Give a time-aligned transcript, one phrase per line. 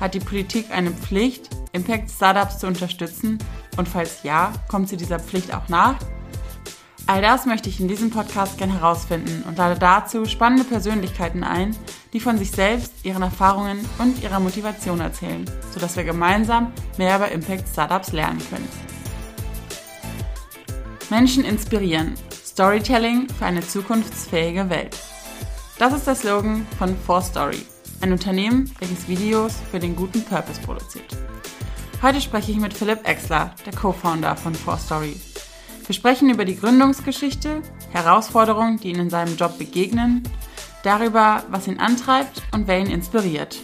[0.00, 3.38] Hat die Politik eine Pflicht, Impact-Startups zu unterstützen?
[3.76, 5.96] Und falls ja, kommt sie dieser Pflicht auch nach?
[7.06, 11.76] All das möchte ich in diesem Podcast gerne herausfinden und lade dazu spannende Persönlichkeiten ein,
[12.12, 17.30] die von sich selbst, ihren Erfahrungen und ihrer Motivation erzählen, sodass wir gemeinsam mehr über
[17.30, 18.68] Impact Startups lernen können.
[21.10, 22.14] Menschen inspirieren.
[22.44, 24.96] Storytelling für eine zukunftsfähige Welt.
[25.78, 27.62] Das ist der Slogan von 4Story,
[28.00, 31.16] ein Unternehmen, welches Videos für den guten Purpose produziert.
[32.02, 35.16] Heute spreche ich mit Philipp Exler, der Co-Founder von 4Story.
[35.86, 40.22] Wir sprechen über die Gründungsgeschichte, Herausforderungen, die ihn in seinem Job begegnen,
[40.82, 43.58] darüber, was ihn antreibt und wer ihn inspiriert.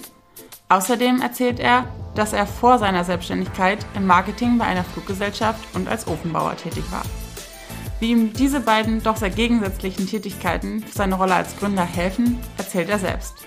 [0.68, 6.08] Außerdem erzählt er, dass er vor seiner Selbstständigkeit im Marketing bei einer Fluggesellschaft und als
[6.08, 7.04] Ofenbauer tätig war.
[8.00, 12.90] Wie ihm diese beiden doch sehr gegensätzlichen Tätigkeiten für seine Rolle als Gründer helfen, erzählt
[12.90, 13.46] er selbst.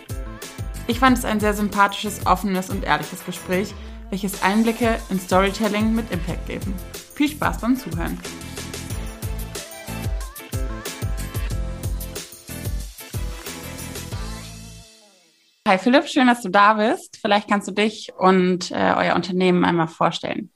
[0.90, 3.76] Ich fand es ein sehr sympathisches, offenes und ehrliches Gespräch,
[4.10, 6.74] welches Einblicke in Storytelling mit Impact geben.
[7.14, 8.18] Viel Spaß beim Zuhören.
[15.68, 17.20] Hi Philipp, schön, dass du da bist.
[17.22, 20.50] Vielleicht kannst du dich und äh, euer Unternehmen einmal vorstellen.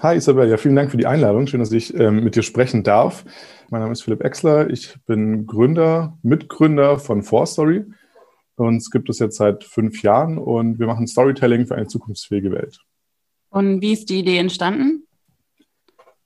[0.00, 1.46] Hi Isabel, ja, vielen Dank für die Einladung.
[1.46, 3.24] Schön, dass ich ähm, mit dir sprechen darf.
[3.70, 4.68] Mein Name ist Philipp Exler.
[4.68, 7.86] Ich bin Gründer, Mitgründer von 4Story.
[8.58, 12.80] Uns gibt es jetzt seit fünf Jahren und wir machen Storytelling für eine zukunftsfähige Welt.
[13.50, 15.06] Und wie ist die Idee entstanden?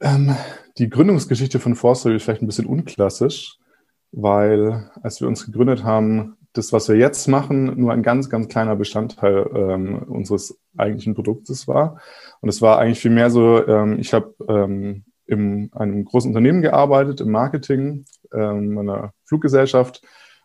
[0.01, 0.35] Ähm,
[0.79, 3.59] die Gründungsgeschichte von 4Story ist vielleicht ein bisschen unklassisch,
[4.11, 8.49] weil als wir uns gegründet haben, das, was wir jetzt machen, nur ein ganz, ganz
[8.49, 12.01] kleiner Bestandteil ähm, unseres eigentlichen Produktes war.
[12.41, 16.63] Und es war eigentlich viel mehr so, ähm, ich habe ähm, in einem großen Unternehmen
[16.63, 20.03] gearbeitet, im Marketing ähm, einer Fluggesellschaft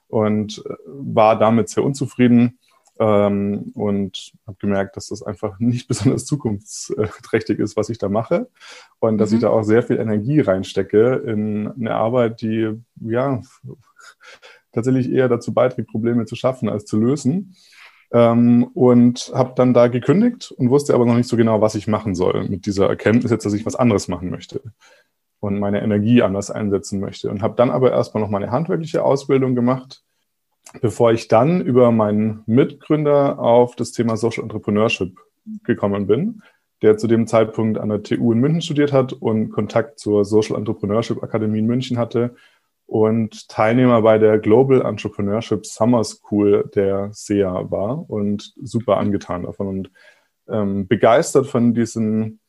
[0.07, 2.59] und äh, war damit sehr unzufrieden
[2.99, 8.49] ähm, und habe gemerkt, dass das einfach nicht besonders zukunftsträchtig ist, was ich da mache
[8.99, 9.41] und dass ich mhm.
[9.41, 13.41] da auch sehr viel Energie reinstecke in eine Arbeit, die ja
[14.71, 17.55] tatsächlich eher dazu beiträgt, Probleme zu schaffen als zu lösen.
[18.09, 21.87] Ähm, und habe dann da gekündigt und wusste aber noch nicht so genau, was ich
[21.87, 24.61] machen soll mit dieser Erkenntnis jetzt, dass ich was anderes machen möchte
[25.39, 27.29] und meine Energie anders einsetzen möchte.
[27.29, 30.03] Und habe dann aber erstmal noch meine handwerkliche Ausbildung gemacht,
[30.81, 35.17] bevor ich dann über meinen Mitgründer auf das Thema Social Entrepreneurship
[35.63, 36.41] gekommen bin,
[36.81, 40.57] der zu dem Zeitpunkt an der TU in München studiert hat und Kontakt zur Social
[40.57, 42.35] Entrepreneurship Akademie in München hatte
[42.85, 49.67] und Teilnehmer bei der Global Entrepreneurship Summer School der SEA war und super angetan davon
[49.67, 49.91] und
[50.49, 52.39] ähm, begeistert von diesem,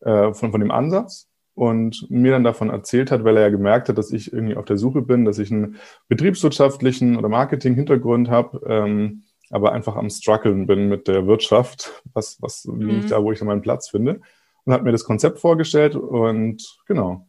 [0.00, 3.88] äh, von, von dem Ansatz und mir dann davon erzählt hat, weil er ja gemerkt
[3.88, 5.76] hat, dass ich irgendwie auf der Suche bin, dass ich einen
[6.08, 12.64] betriebswirtschaftlichen oder Marketing-Hintergrund habe, ähm, aber einfach am struggeln bin mit der Wirtschaft, was, was
[12.64, 12.90] mhm.
[12.90, 14.20] ich da, wo ich meinen Platz finde.
[14.64, 17.28] Und hat mir das Konzept vorgestellt und genau,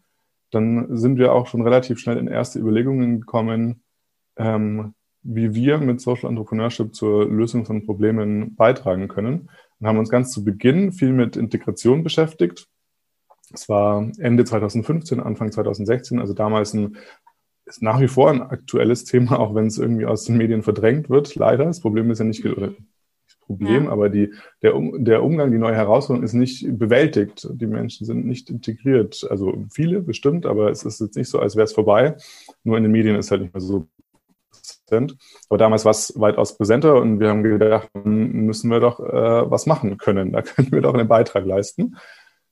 [0.51, 3.83] dann sind wir auch schon relativ schnell in erste Überlegungen gekommen,
[4.37, 9.49] ähm, wie wir mit Social Entrepreneurship zur Lösung von Problemen beitragen können
[9.79, 12.69] und haben uns ganz zu Beginn viel mit Integration beschäftigt
[13.55, 16.97] es war Ende 2015, Anfang 2016, also damals ein,
[17.65, 21.09] ist nach wie vor ein aktuelles Thema, auch wenn es irgendwie aus den Medien verdrängt
[21.09, 21.65] wird, leider.
[21.65, 23.91] Das Problem ist ja nicht, oder das Problem, ja.
[23.91, 27.47] aber die, der, der Umgang, die neue Herausforderung ist nicht bewältigt.
[27.51, 29.25] Die Menschen sind nicht integriert.
[29.29, 32.17] Also viele bestimmt, aber es ist jetzt nicht so, als wäre es vorbei.
[32.63, 33.87] Nur in den Medien ist es halt nicht mehr so
[34.51, 35.17] präsent.
[35.49, 39.65] Aber damals war es weitaus präsenter und wir haben gedacht, müssen wir doch äh, was
[39.65, 40.31] machen können.
[40.33, 41.95] Da können wir doch einen Beitrag leisten.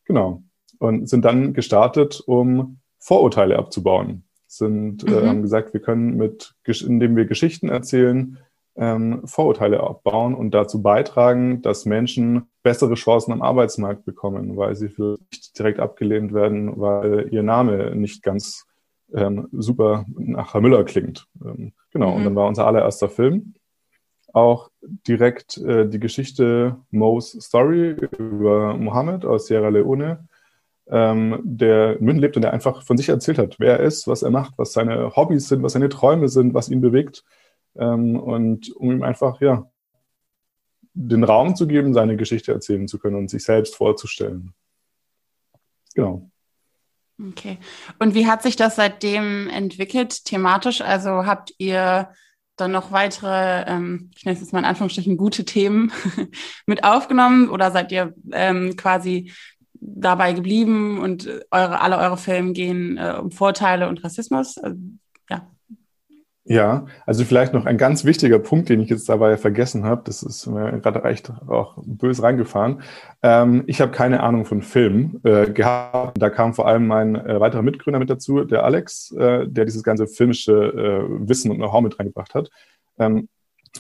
[0.06, 0.44] Genau
[0.80, 4.24] und sind dann gestartet, um Vorurteile abzubauen.
[4.48, 5.18] Sind, äh, mhm.
[5.18, 8.38] äh, haben gesagt, wir können mit, indem wir Geschichten erzählen,
[8.76, 14.90] ähm, Vorurteile abbauen und dazu beitragen, dass Menschen bessere Chancen am Arbeitsmarkt bekommen, weil sie
[14.90, 18.66] vielleicht direkt abgelehnt werden, weil ihr Name nicht ganz
[19.14, 21.28] ähm, super nach Herr Müller klingt.
[21.44, 22.16] Ähm, genau, mhm.
[22.18, 23.54] und dann war unser allererster Film
[24.34, 30.28] auch direkt äh, die Geschichte Mo's Story über Mohammed aus Sierra Leone,
[30.88, 34.08] ähm, der in München lebt und der einfach von sich erzählt hat, wer er ist,
[34.08, 37.24] was er macht, was seine Hobbys sind, was seine Träume sind, was ihn bewegt.
[37.76, 39.70] Ähm, und um ihm einfach, ja,
[40.94, 44.54] den Raum zu geben, seine Geschichte erzählen zu können und sich selbst vorzustellen.
[45.96, 46.30] Genau.
[47.30, 47.58] Okay.
[48.00, 50.82] Und wie hat sich das seitdem entwickelt, thematisch?
[50.82, 52.10] Also habt ihr
[52.56, 55.92] dann noch weitere, ähm, ich nenne es jetzt mal in Anführungsstrichen, gute Themen
[56.68, 59.32] mit aufgenommen oder seid ihr ähm, quasi
[59.86, 64.58] dabei geblieben und eure, alle eure Filme gehen äh, um Vorteile und Rassismus?
[64.58, 64.78] Also,
[65.30, 65.48] ja.
[66.46, 70.24] Ja, also vielleicht noch ein ganz wichtiger Punkt, den ich jetzt dabei vergessen habe, das
[70.24, 72.82] ist mir gerade recht auch böse reingefahren.
[73.22, 76.22] Ähm, ich habe keine Ahnung von Film äh, gehabt.
[76.22, 79.84] Da kam vor allem mein äh, weiterer Mitgründer mit dazu, der Alex, äh, der dieses
[79.84, 82.50] ganze filmische äh, Wissen und Know-how mit reingebracht hat.
[83.00, 83.30] Ähm,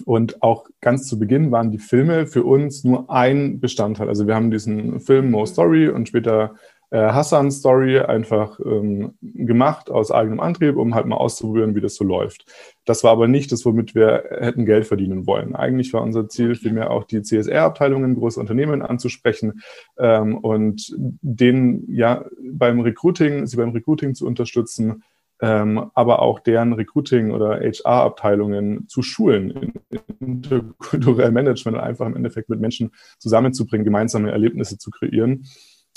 [0.05, 4.09] und auch ganz zu Beginn waren die Filme für uns nur ein Bestandteil.
[4.09, 6.55] Also wir haben diesen Film Mo Story und später
[6.93, 11.95] äh, Hassan Story einfach ähm, gemacht aus eigenem Antrieb, um halt mal auszuprobieren, wie das
[11.95, 12.45] so läuft.
[12.85, 15.55] Das war aber nicht das, womit wir hätten Geld verdienen wollen.
[15.55, 19.61] Eigentlich war unser Ziel vielmehr auch die CSR-Abteilungen, große Unternehmen anzusprechen
[19.97, 25.03] ähm, und denen ja beim Recruiting, sie beim Recruiting zu unterstützen,
[25.43, 29.73] ähm, aber auch deren Recruiting- oder HR-Abteilungen zu schulen, in
[30.21, 35.45] interkulturell Management einfach im Endeffekt mit Menschen zusammenzubringen, gemeinsame Erlebnisse zu kreieren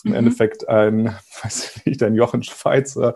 [0.04, 0.16] im mhm.
[0.16, 1.06] Endeffekt ein,
[1.42, 3.14] weiß ich nicht, ein Jochen Schweizer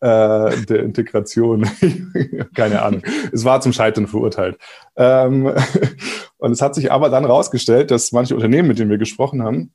[0.00, 1.68] äh, der Integration.
[2.56, 3.02] Keine Ahnung.
[3.32, 4.58] Es war zum Scheitern verurteilt.
[4.96, 5.52] Ähm,
[6.38, 9.72] und es hat sich aber dann rausgestellt, dass manche Unternehmen, mit denen wir gesprochen haben,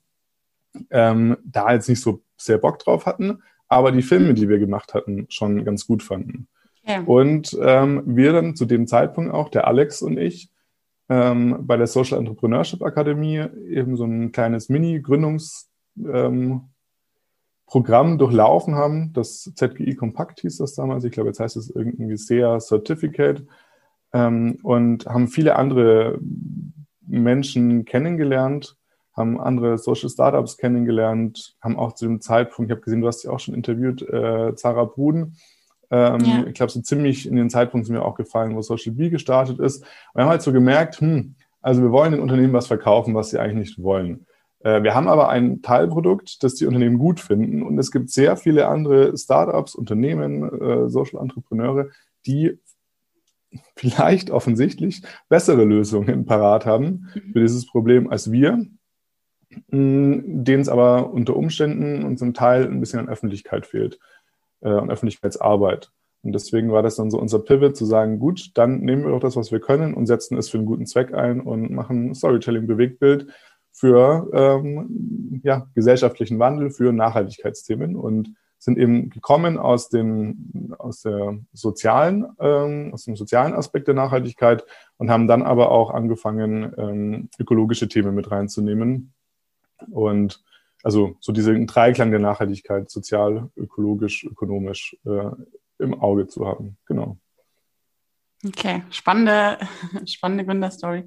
[0.89, 3.41] ähm, da jetzt nicht so sehr Bock drauf hatten,
[3.73, 6.47] aber die Filme, die wir gemacht hatten, schon ganz gut fanden.
[6.85, 7.01] Ja.
[7.01, 10.49] Und ähm, wir dann zu dem Zeitpunkt auch, der Alex und ich,
[11.09, 15.67] ähm, bei der Social Entrepreneurship Akademie eben so ein kleines Mini-Gründungs-
[15.97, 16.69] ähm,
[17.71, 19.13] durchlaufen haben.
[19.13, 21.03] Das ZGI Kompakt hieß das damals.
[21.05, 23.45] Ich glaube, jetzt heißt es irgendwie SEA Certificate.
[24.13, 26.19] Ähm, und haben viele andere
[27.01, 28.77] Menschen kennengelernt,
[29.15, 33.21] haben andere Social Startups kennengelernt, haben auch zu dem Zeitpunkt, ich habe gesehen, du hast
[33.21, 35.37] sie auch schon interviewt, äh, Zara Bruden.
[35.91, 36.43] Ähm, ja.
[36.47, 39.59] Ich glaube, so ziemlich in den Zeitpunkt sind mir auch gefallen, wo Social B gestartet
[39.59, 39.81] ist.
[39.81, 43.29] Und wir haben halt so gemerkt, hm, also wir wollen den Unternehmen was verkaufen, was
[43.29, 44.25] sie eigentlich nicht wollen.
[44.63, 47.61] Äh, wir haben aber ein Teilprodukt, das die Unternehmen gut finden.
[47.61, 51.89] Und es gibt sehr viele andere Startups, Unternehmen, äh, Social Entrepreneure,
[52.25, 52.59] die
[53.75, 58.65] vielleicht offensichtlich bessere Lösungen parat haben für dieses Problem als wir,
[59.67, 63.99] denen es aber unter Umständen und zum Teil ein bisschen an Öffentlichkeit fehlt
[64.63, 65.91] äh, Öffentlichkeitsarbeit.
[66.23, 69.19] Und deswegen war das dann so unser Pivot zu sagen, gut, dann nehmen wir doch
[69.19, 72.65] das, was wir können und setzen es für einen guten Zweck ein und machen Storytelling,
[72.65, 73.27] Bewegtbild
[73.71, 81.39] für ähm, ja, gesellschaftlichen Wandel, für Nachhaltigkeitsthemen und sind eben gekommen aus dem, aus der
[81.51, 84.63] sozialen, ähm, aus dem sozialen Aspekt der Nachhaltigkeit
[84.95, 89.13] und haben dann aber auch angefangen, ähm, ökologische Themen mit reinzunehmen.
[89.91, 90.43] Und
[90.83, 95.31] also so diesen Dreiklang der Nachhaltigkeit, sozial, ökologisch, ökonomisch äh,
[95.79, 96.77] im Auge zu haben.
[96.85, 97.17] Genau.
[98.45, 99.57] Okay, spannende,
[100.05, 101.05] spannende Gründerstory.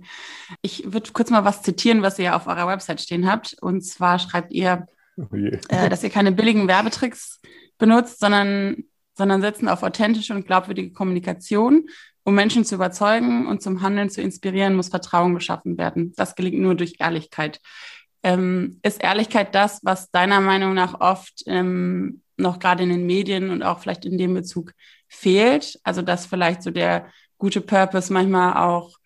[0.62, 3.56] Ich würde kurz mal was zitieren, was ihr auf eurer Website stehen habt.
[3.61, 4.87] Und zwar schreibt ihr,
[5.19, 7.40] oh äh, dass ihr keine billigen Werbetricks
[7.76, 8.84] benutzt, sondern,
[9.14, 11.88] sondern setzen auf authentische und glaubwürdige Kommunikation.
[12.25, 16.12] Um Menschen zu überzeugen und zum Handeln zu inspirieren, muss Vertrauen geschaffen werden.
[16.17, 17.60] Das gelingt nur durch Ehrlichkeit.
[18.27, 23.51] Ähm, ist Ehrlichkeit das, was deiner Meinung nach oft ähm, noch gerade in den Medien
[23.51, 24.73] und auch vielleicht in dem Bezug
[25.06, 25.79] fehlt?
[25.85, 27.06] Also dass vielleicht so der
[27.39, 28.99] gute Purpose manchmal auch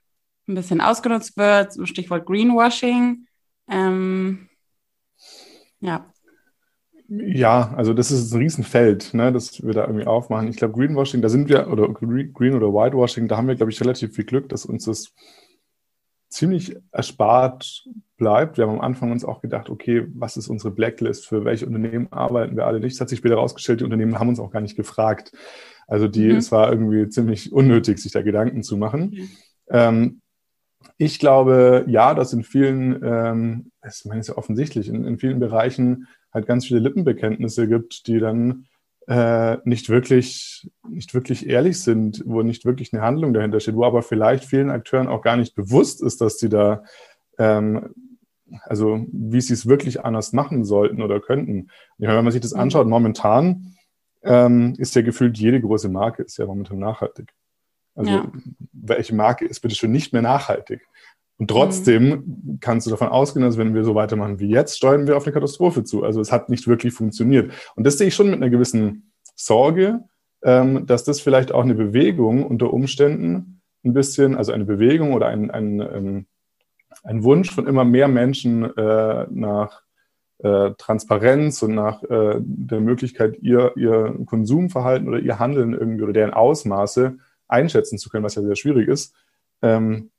[0.48, 3.26] ein bisschen ausgenutzt wird, so Stichwort Greenwashing.
[3.68, 4.48] Ähm,
[5.80, 6.10] ja.
[7.08, 10.48] Ja, also das ist ein Riesenfeld, ne, das wir da irgendwie aufmachen.
[10.48, 13.80] Ich glaube, Greenwashing, da sind wir, oder Green oder Whitewashing, da haben wir, glaube ich,
[13.82, 15.12] relativ viel Glück, dass uns das
[16.30, 17.84] ziemlich erspart
[18.20, 18.56] bleibt.
[18.56, 22.06] Wir haben am Anfang uns auch gedacht, okay, was ist unsere Blacklist, für welche Unternehmen
[22.12, 22.94] arbeiten wir alle nicht?
[22.94, 25.32] Das hat sich später herausgestellt, die Unternehmen haben uns auch gar nicht gefragt.
[25.88, 26.36] Also die, mhm.
[26.36, 29.10] es war irgendwie ziemlich unnötig, sich da Gedanken zu machen.
[29.10, 29.28] Mhm.
[29.70, 30.20] Ähm,
[30.98, 35.40] ich glaube, ja, dass in vielen, ähm, das meine ich ja offensichtlich, in, in, vielen
[35.40, 38.66] Bereichen halt ganz viele Lippenbekenntnisse gibt, die dann
[39.08, 43.84] äh, nicht wirklich, nicht wirklich ehrlich sind, wo nicht wirklich eine Handlung dahinter steht, wo
[43.84, 46.84] aber vielleicht vielen Akteuren auch gar nicht bewusst ist, dass sie da,
[47.38, 47.94] ähm,
[48.64, 51.70] also wie sie es wirklich anders machen sollten oder könnten.
[51.98, 52.60] Ja, wenn man sich das mhm.
[52.60, 53.76] anschaut, momentan
[54.22, 57.32] ähm, ist ja gefühlt jede große Marke ist ja momentan nachhaltig.
[57.94, 58.32] Also ja.
[58.72, 60.86] welche Marke ist bitte schon nicht mehr nachhaltig?
[61.38, 62.58] Und trotzdem mhm.
[62.60, 65.32] kannst du davon ausgehen, dass wenn wir so weitermachen wie jetzt, steuern wir auf eine
[65.32, 66.04] Katastrophe zu.
[66.04, 67.52] Also es hat nicht wirklich funktioniert.
[67.76, 70.04] Und das sehe ich schon mit einer gewissen Sorge,
[70.42, 75.28] ähm, dass das vielleicht auch eine Bewegung unter Umständen ein bisschen, also eine Bewegung oder
[75.28, 76.26] ein, ein, ähm,
[77.02, 79.82] ein Wunsch von immer mehr Menschen äh, nach
[80.38, 86.12] äh, Transparenz und nach äh, der Möglichkeit, ihr, ihr Konsumverhalten oder ihr Handeln irgendwie oder
[86.12, 89.14] deren Ausmaße einschätzen zu können, was ja sehr schwierig ist.
[89.62, 90.10] Ähm,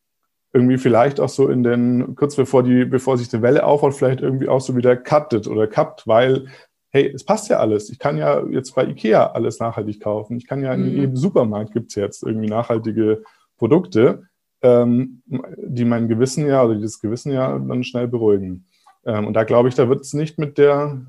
[0.53, 4.21] irgendwie vielleicht auch so in den, kurz bevor die, bevor sich die Welle aufhaut, vielleicht
[4.21, 6.47] irgendwie auch so wieder cuttet oder kappt, weil,
[6.89, 7.89] hey, es passt ja alles.
[7.89, 10.35] Ich kann ja jetzt bei IKEA alles nachhaltig kaufen.
[10.37, 10.97] Ich kann ja in mhm.
[10.97, 13.23] jedem Supermarkt gibt's jetzt irgendwie nachhaltige
[13.57, 14.23] Produkte,
[14.61, 18.67] ähm, die mein Gewissen ja oder die das Gewissen ja dann schnell beruhigen.
[19.05, 21.05] Ähm, und da glaube ich, da wird es nicht mit der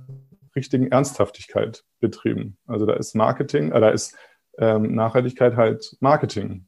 [0.56, 2.56] richtigen Ernsthaftigkeit betrieben.
[2.66, 4.16] Also da ist Marketing, äh, da ist
[4.59, 6.66] ähm, Nachhaltigkeit halt Marketing.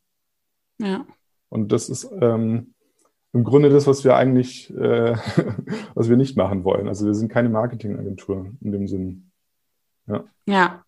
[0.79, 1.07] Ja.
[1.49, 2.75] Und das ist ähm,
[3.33, 5.17] im Grunde das, was wir eigentlich, äh,
[5.95, 6.89] was wir nicht machen wollen.
[6.89, 9.31] Also wir sind keine Marketingagentur in dem Sinn.
[10.07, 10.25] Ja.
[10.47, 10.85] ja.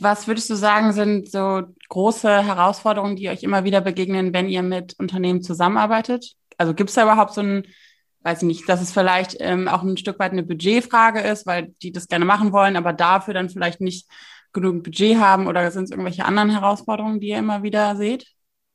[0.00, 4.62] Was würdest du sagen, sind so große Herausforderungen, die euch immer wieder begegnen, wenn ihr
[4.62, 6.34] mit Unternehmen zusammenarbeitet?
[6.58, 7.66] Also gibt es da überhaupt so ein,
[8.22, 11.74] weiß ich nicht, dass es vielleicht ähm, auch ein Stück weit eine Budgetfrage ist, weil
[11.82, 14.08] die das gerne machen wollen, aber dafür dann vielleicht nicht
[14.52, 18.26] genug Budget haben oder sind es irgendwelche anderen Herausforderungen, die ihr immer wieder seht?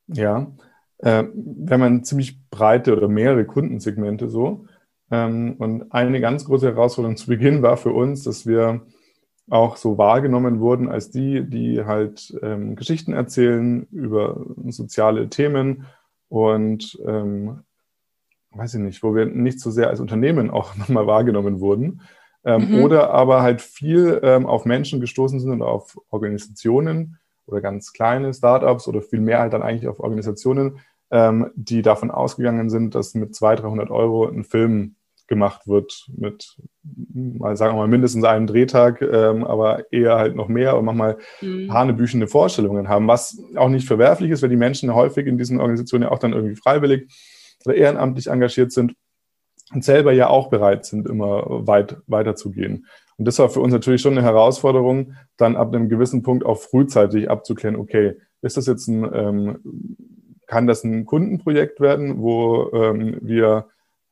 [0.08, 0.51] Ja,
[1.00, 4.67] äh, wir haben eine ziemlich breite oder mehrere Kundensegmente so.
[5.10, 8.86] Ähm, und eine ganz große Herausforderung zu Beginn war für uns, dass wir
[9.50, 15.86] auch so wahrgenommen wurden als die, die halt ähm, Geschichten erzählen über soziale Themen
[16.27, 17.60] und ähm,
[18.51, 22.01] weiß ich nicht, wo wir nicht so sehr als Unternehmen auch nochmal wahrgenommen wurden.
[22.46, 22.84] Ähm, mhm.
[22.84, 28.34] Oder aber halt viel ähm, auf Menschen gestoßen sind und auf Organisationen oder ganz kleine
[28.34, 30.79] Startups oder viel mehr halt dann eigentlich auf Organisationen,
[31.12, 34.96] ähm, die davon ausgegangen sind, dass mit 200, 300 Euro ein Film
[35.29, 36.57] gemacht wird mit,
[37.13, 41.17] mal sagen wir mal, mindestens einem Drehtag, ähm, aber eher halt noch mehr und manchmal
[41.41, 41.71] mhm.
[41.71, 46.03] hanebüchende Vorstellungen haben, was auch nicht verwerflich ist, weil die Menschen häufig in diesen Organisationen
[46.03, 47.09] ja auch dann irgendwie freiwillig
[47.65, 48.93] oder ehrenamtlich engagiert sind
[49.74, 52.88] und selber ja auch bereit sind, immer weit weiterzugehen.
[53.17, 56.59] Und das war für uns natürlich schon eine Herausforderung, dann ab einem gewissen Punkt auch
[56.59, 59.98] frühzeitig abzuklären, okay, ist das jetzt ein ähm,
[60.50, 63.67] kann das ein Kundenprojekt werden, wo ähm, wir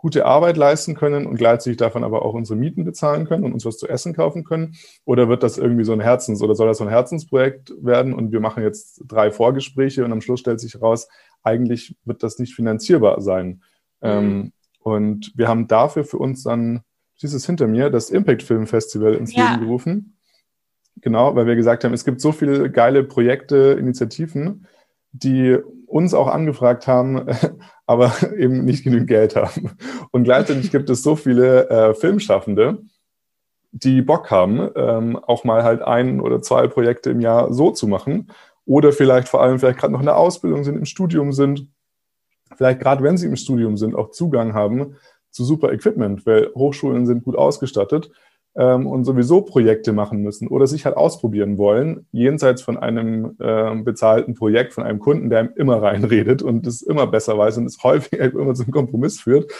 [0.08, 3.66] gute Arbeit leisten können und gleichzeitig davon aber auch unsere Mieten bezahlen können und uns
[3.66, 4.74] was zu essen kaufen können?
[5.04, 8.32] Oder wird das irgendwie so ein Herzens- oder soll das so ein Herzensprojekt werden und
[8.32, 11.10] wir machen jetzt drei Vorgespräche und am Schluss stellt sich heraus,
[11.44, 13.64] eigentlich wird das nicht finanzierbar sein.
[14.00, 14.08] Mhm.
[14.10, 16.84] Ähm, und wir haben dafür für uns dann,
[17.22, 19.52] dieses hinter mir, das Impact Film Festival ins ja.
[19.52, 20.18] Leben gerufen.
[21.02, 24.68] Genau, weil wir gesagt haben, es gibt so viele geile Projekte, Initiativen,
[25.12, 27.26] die uns auch angefragt haben,
[27.88, 29.72] aber eben nicht genügend Geld haben.
[30.12, 32.84] Und gleichzeitig gibt es so viele äh, Filmschaffende,
[33.72, 37.88] die Bock haben, ähm, auch mal halt ein oder zwei Projekte im Jahr so zu
[37.88, 38.32] machen.
[38.66, 41.68] Oder vielleicht vor allem vielleicht gerade noch in der Ausbildung sind, im Studium sind,
[42.56, 44.96] vielleicht gerade wenn sie im Studium sind, auch Zugang haben
[45.32, 48.12] zu super Equipment, weil Hochschulen sind gut ausgestattet
[48.58, 53.76] ähm, und sowieso Projekte machen müssen oder sich halt ausprobieren wollen, jenseits von einem äh,
[53.76, 57.66] bezahlten Projekt von einem Kunden, der ihm immer reinredet und es immer besser weiß und
[57.66, 59.52] es häufig immer zum Kompromiss führt.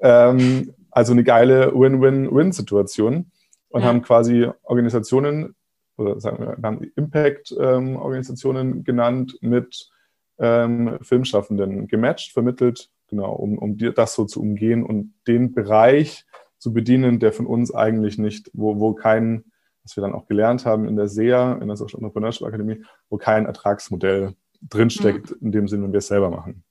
[0.00, 3.30] Ähm, also eine geile Win-Win-Win-Situation
[3.68, 3.86] und ja.
[3.86, 5.54] haben quasi Organisationen
[5.98, 9.90] oder sagen wir, wir haben Impact-Organisationen ähm, genannt mit
[10.38, 16.24] ähm, Filmschaffenden gematcht, vermittelt, genau, um, um das so zu umgehen und den Bereich
[16.58, 19.44] zu bedienen, der von uns eigentlich nicht, wo, wo kein,
[19.84, 23.16] was wir dann auch gelernt haben in der SEA, in der Social Entrepreneurship Akademie, wo
[23.16, 25.46] kein Ertragsmodell drinsteckt, mhm.
[25.46, 26.64] in dem Sinne, wenn wir es selber machen.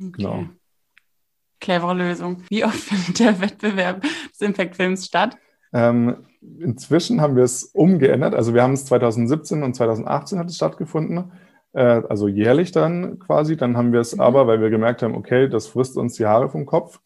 [0.00, 0.12] Okay.
[0.16, 0.44] Genau.
[1.60, 2.42] Clevere Lösung.
[2.48, 5.36] Wie oft findet der Wettbewerb des Impact Films statt?
[5.72, 6.26] Ähm,
[6.58, 8.34] inzwischen haben wir es umgeändert.
[8.34, 11.32] Also wir haben es 2017 und 2018 hat es stattgefunden.
[11.72, 13.56] Äh, also jährlich dann quasi.
[13.56, 14.20] Dann haben wir es mhm.
[14.20, 17.00] aber, weil wir gemerkt haben, okay, das frisst uns die Haare vom Kopf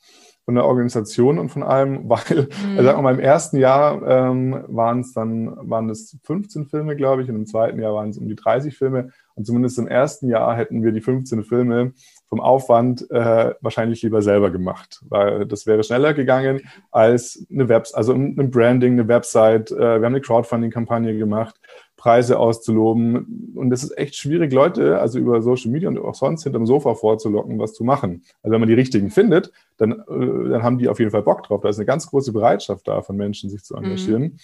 [0.50, 2.76] von der Organisation und von allem, weil, mhm.
[2.76, 7.22] also sagen mal, im ersten Jahr ähm, waren es dann, waren es 15 Filme, glaube
[7.22, 9.10] ich, und im zweiten Jahr waren es um die 30 Filme.
[9.36, 11.92] Und zumindest im ersten Jahr hätten wir die 15 Filme
[12.28, 17.96] vom Aufwand äh, wahrscheinlich lieber selber gemacht, weil das wäre schneller gegangen als eine Website,
[17.96, 19.70] also ein Branding, eine Website.
[19.70, 21.59] Äh, wir haben eine Crowdfunding-Kampagne gemacht
[22.00, 23.52] Preise auszuloben.
[23.54, 26.94] Und es ist echt schwierig, Leute, also über Social Media und auch sonst hinterm Sofa
[26.94, 28.22] vorzulocken, was zu machen.
[28.42, 31.42] Also wenn man die richtigen findet, dann, äh, dann haben die auf jeden Fall Bock
[31.42, 31.60] drauf.
[31.60, 34.22] Da ist eine ganz große Bereitschaft da, von Menschen sich zu engagieren.
[34.22, 34.36] Mhm.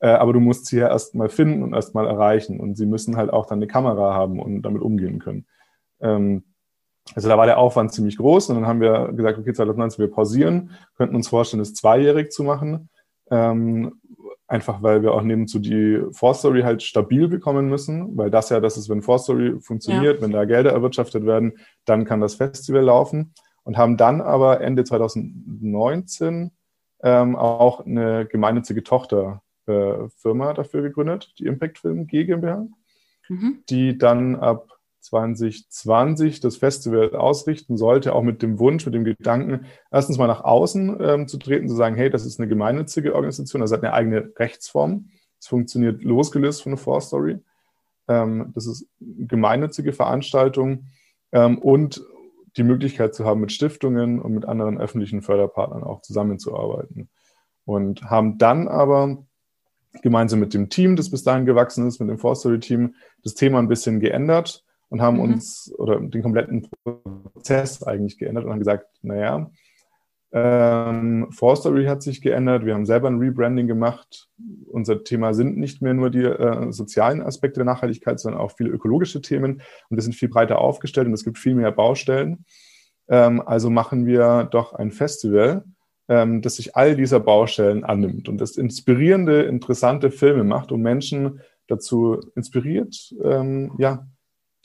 [0.00, 2.60] Äh, aber du musst sie ja erst mal finden und erst mal erreichen.
[2.60, 5.46] Und sie müssen halt auch dann eine Kamera haben und damit umgehen können.
[6.00, 6.44] Ähm,
[7.14, 10.12] also da war der Aufwand ziemlich groß und dann haben wir gesagt, okay, 2019 wir
[10.12, 12.90] pausieren, könnten uns vorstellen, es zweijährig zu machen.
[13.30, 13.94] Ähm,
[14.48, 18.78] Einfach weil wir auch nebenzu die Forstory halt stabil bekommen müssen, weil das ja das
[18.78, 20.22] ist, wenn Forstory funktioniert, ja.
[20.22, 23.34] wenn da Gelder erwirtschaftet werden, dann kann das Festival laufen.
[23.64, 26.50] und haben dann aber Ende 2019
[27.02, 32.66] ähm, auch eine gemeinnützige Tochterfirma äh, dafür gegründet, die Impact Film GmbH,
[33.28, 33.62] mhm.
[33.68, 39.66] die dann ab 2020 das Festival ausrichten sollte, auch mit dem Wunsch, mit dem Gedanken,
[39.90, 43.62] erstens mal nach außen ähm, zu treten, zu sagen, hey, das ist eine gemeinnützige Organisation,
[43.62, 45.10] das hat eine eigene Rechtsform.
[45.40, 47.38] Es funktioniert losgelöst von der Four Story.
[48.08, 50.86] Ähm, das ist eine gemeinnützige Veranstaltung
[51.32, 52.02] ähm, und
[52.56, 57.08] die Möglichkeit zu haben, mit Stiftungen und mit anderen öffentlichen Förderpartnern auch zusammenzuarbeiten.
[57.64, 59.18] Und haben dann aber
[60.02, 63.34] gemeinsam mit dem Team, das bis dahin gewachsen ist, mit dem Four Story Team, das
[63.34, 65.22] Thema ein bisschen geändert und haben mhm.
[65.22, 69.50] uns oder den kompletten Prozess eigentlich geändert und haben gesagt, naja,
[70.30, 74.28] ähm, Forstory hat sich geändert, wir haben selber ein Rebranding gemacht.
[74.66, 78.70] Unser Thema sind nicht mehr nur die äh, sozialen Aspekte der Nachhaltigkeit, sondern auch viele
[78.70, 82.44] ökologische Themen und wir sind viel breiter aufgestellt und es gibt viel mehr Baustellen.
[83.08, 85.64] Ähm, also machen wir doch ein Festival,
[86.08, 91.40] ähm, das sich all dieser Baustellen annimmt und das inspirierende, interessante Filme macht, um Menschen
[91.68, 94.06] dazu inspiriert, ähm, ja,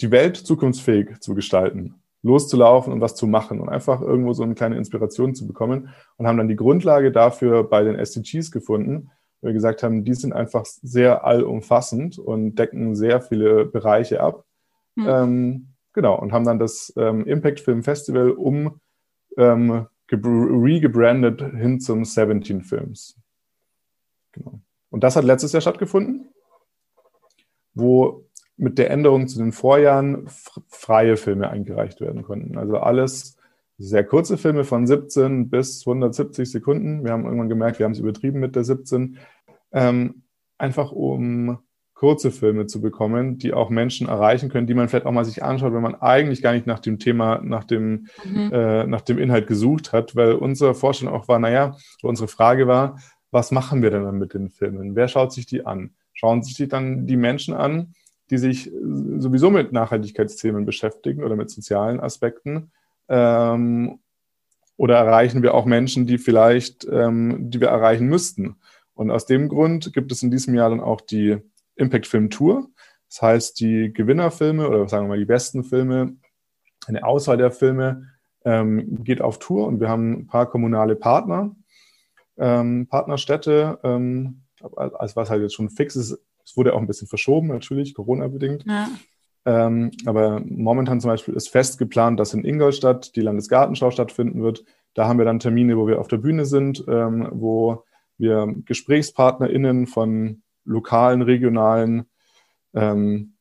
[0.01, 4.55] die Welt zukunftsfähig zu gestalten, loszulaufen und was zu machen und einfach irgendwo so eine
[4.55, 9.49] kleine Inspiration zu bekommen und haben dann die Grundlage dafür bei den SDGs gefunden, weil
[9.49, 14.45] wir gesagt haben, die sind einfach sehr allumfassend und decken sehr viele Bereiche ab.
[14.95, 15.05] Mhm.
[15.07, 18.79] Ähm, genau, und haben dann das ähm, Impact Film Festival um
[19.37, 23.17] ähm, regebrandet hin zum 17 Films.
[24.31, 24.59] Genau.
[24.89, 26.29] Und das hat letztes Jahr stattgefunden,
[27.73, 28.25] wo
[28.57, 30.27] mit der Änderung zu den Vorjahren
[30.67, 32.57] freie Filme eingereicht werden konnten.
[32.57, 33.37] Also alles
[33.77, 37.03] sehr kurze Filme von 17 bis 170 Sekunden.
[37.03, 39.17] Wir haben irgendwann gemerkt, wir haben es übertrieben mit der 17.
[39.71, 40.23] Ähm,
[40.57, 41.59] einfach um
[41.95, 45.43] kurze Filme zu bekommen, die auch Menschen erreichen können, die man vielleicht auch mal sich
[45.43, 48.51] anschaut, wenn man eigentlich gar nicht nach dem Thema, nach dem, mhm.
[48.51, 52.99] äh, nach dem Inhalt gesucht hat, weil unsere Vorstellung auch war, naja, unsere Frage war,
[53.31, 54.95] was machen wir denn dann mit den Filmen?
[54.95, 55.91] Wer schaut sich die an?
[56.23, 57.95] Schauen sich dann die Menschen an,
[58.29, 58.71] die sich
[59.17, 62.71] sowieso mit Nachhaltigkeitsthemen beschäftigen oder mit sozialen Aspekten?
[63.09, 63.99] Ähm,
[64.77, 68.55] oder erreichen wir auch Menschen, die vielleicht, ähm, die wir erreichen müssten?
[68.93, 71.39] Und aus dem Grund gibt es in diesem Jahr dann auch die
[71.75, 72.69] Impact Film Tour.
[73.09, 76.15] Das heißt, die Gewinnerfilme oder sagen wir mal die besten Filme,
[76.87, 78.07] eine Auswahl der Filme
[78.45, 81.53] ähm, geht auf Tour und wir haben ein paar kommunale Partner,
[82.37, 84.42] ähm, Partnerstädte, ähm,
[84.75, 88.65] als was halt jetzt schon fix ist, es wurde auch ein bisschen verschoben, natürlich, Corona-bedingt.
[88.65, 88.89] Ja.
[89.45, 94.63] Ähm, aber momentan zum Beispiel ist fest geplant, dass in Ingolstadt die Landesgartenschau stattfinden wird.
[94.93, 97.83] Da haben wir dann Termine, wo wir auf der Bühne sind, ähm, wo
[98.17, 102.05] wir GesprächspartnerInnen von lokalen, regionalen
[102.73, 103.33] ähm,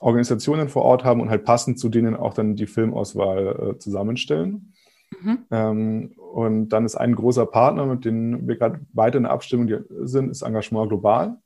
[0.00, 4.72] Organisationen vor Ort haben und halt passend zu denen auch dann die Filmauswahl äh, zusammenstellen.
[5.20, 5.38] Mhm.
[5.50, 9.68] Ähm, und dann ist ein großer Partner, mit dem wir gerade weiter in der Abstimmung
[10.04, 11.38] sind, ist Engagement Global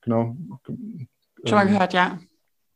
[0.00, 0.36] genau.
[1.44, 2.18] Schon mal ähm, gehört, ja.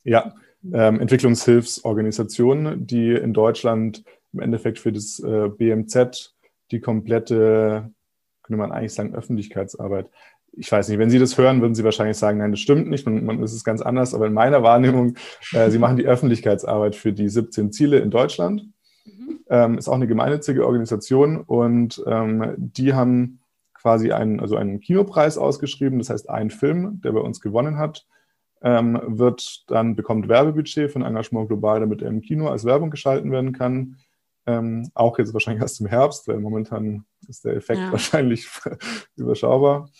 [0.04, 0.34] Ja,
[0.72, 6.34] ähm, Entwicklungshilfsorganisation, die in Deutschland im Endeffekt für das äh, BMZ
[6.70, 7.90] die komplette,
[8.42, 10.10] könnte man eigentlich sagen, Öffentlichkeitsarbeit.
[10.54, 13.06] Ich weiß nicht, wenn Sie das hören, würden Sie wahrscheinlich sagen, nein, das stimmt nicht,
[13.06, 14.14] man, man ist es ganz anders.
[14.14, 15.16] Aber in meiner Wahrnehmung,
[15.52, 18.66] äh, Sie machen die Öffentlichkeitsarbeit für die 17 Ziele in Deutschland.
[19.52, 23.40] Ähm, ist auch eine gemeinnützige Organisation und ähm, die haben
[23.74, 25.98] quasi einen, also einen Kinopreis ausgeschrieben.
[25.98, 28.06] Das heißt, ein Film, der bei uns gewonnen hat,
[28.62, 33.30] ähm, wird dann bekommt Werbebudget von Engagement Global, damit er im Kino als Werbung geschalten
[33.30, 33.98] werden kann.
[34.46, 37.92] Ähm, auch jetzt wahrscheinlich erst im Herbst, weil momentan ist der Effekt ja.
[37.92, 38.48] wahrscheinlich
[39.16, 39.90] überschaubar.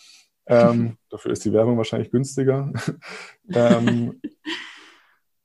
[0.47, 2.73] Ähm, dafür ist die Werbung wahrscheinlich günstiger.
[3.53, 4.19] ähm,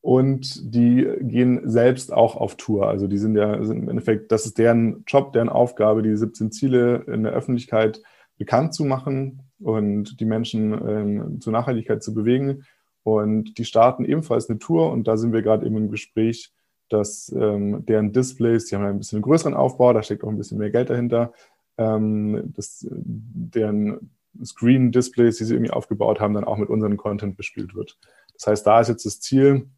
[0.01, 2.89] und die gehen selbst auch auf Tour.
[2.89, 6.53] Also die sind ja sind im Endeffekt, das ist deren Job, deren Aufgabe, die 17
[6.53, 8.03] Ziele in der Öffentlichkeit
[8.39, 12.65] bekannt zu machen und die Menschen ähm, zur Nachhaltigkeit zu bewegen.
[13.03, 16.53] Und die starten ebenfalls eine Tour und da sind wir gerade eben im Gespräch,
[16.89, 20.39] dass ähm, deren Displays, die haben ein bisschen einen größeren Aufbau, da steckt auch ein
[20.39, 21.33] bisschen mehr Geld dahinter,
[21.77, 24.11] ähm, dass deren
[24.43, 27.99] Screen-Displays, die sie irgendwie aufgebaut haben, dann auch mit unserem Content bespielt wird.
[28.35, 29.69] Das heißt, da ist jetzt das Ziel,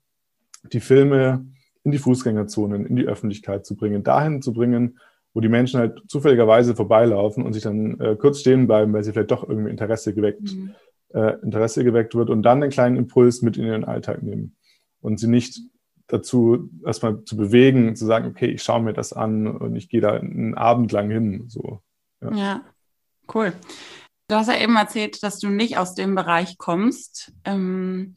[0.62, 1.46] die Filme
[1.82, 4.98] in die Fußgängerzonen, in die Öffentlichkeit zu bringen, dahin zu bringen,
[5.32, 9.12] wo die Menschen halt zufälligerweise vorbeilaufen und sich dann äh, kurz stehen bleiben, weil sie
[9.12, 10.74] vielleicht doch irgendwie Interesse geweckt, mhm.
[11.14, 14.56] äh, Interesse geweckt wird und dann einen kleinen Impuls mit in ihren Alltag nehmen
[15.00, 15.60] und sie nicht
[16.08, 20.00] dazu erstmal zu bewegen, zu sagen, okay, ich schaue mir das an und ich gehe
[20.00, 21.44] da einen Abend lang hin.
[21.48, 21.80] So.
[22.20, 22.32] Ja.
[22.34, 22.64] ja,
[23.32, 23.52] cool.
[24.28, 27.32] Du hast ja eben erzählt, dass du nicht aus dem Bereich kommst.
[27.44, 28.16] Ähm,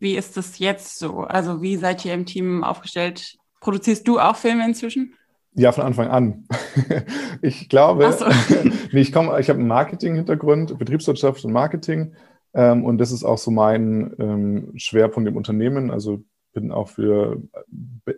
[0.00, 1.20] wie ist das jetzt so?
[1.20, 3.36] Also wie seid ihr im Team aufgestellt?
[3.60, 5.14] Produzierst du auch Filme inzwischen?
[5.54, 6.46] Ja, von Anfang an.
[7.42, 8.24] ich glaube, so.
[8.92, 12.14] nee, ich komme, ich habe einen Marketing-Hintergrund, Betriebswirtschaft und Marketing.
[12.54, 15.90] Ähm, und das ist auch so mein ähm, Schwerpunkt im Unternehmen.
[15.90, 17.42] Also bin auch für,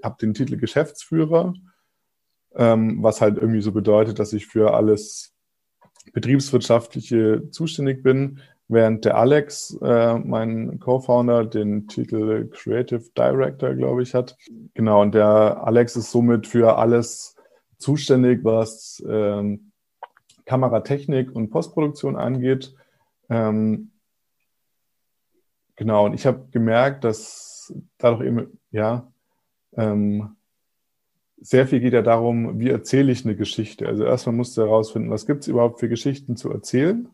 [0.02, 1.54] habe den Titel Geschäftsführer,
[2.54, 5.34] ähm, was halt irgendwie so bedeutet, dass ich für alles
[6.12, 8.40] Betriebswirtschaftliche zuständig bin,
[8.72, 14.36] während der Alex, äh, mein Co-Founder, den Titel Creative Director, glaube ich, hat.
[14.74, 17.36] Genau, und der Alex ist somit für alles
[17.78, 19.72] zuständig, was ähm,
[20.46, 22.74] Kameratechnik und Postproduktion angeht.
[23.28, 23.92] Ähm,
[25.76, 29.12] genau, und ich habe gemerkt, dass dadurch eben, ja,
[29.76, 30.36] ähm,
[31.36, 33.86] sehr viel geht ja darum, wie erzähle ich eine Geschichte.
[33.86, 37.08] Also erstmal musst du herausfinden, was gibt es überhaupt für Geschichten zu erzählen.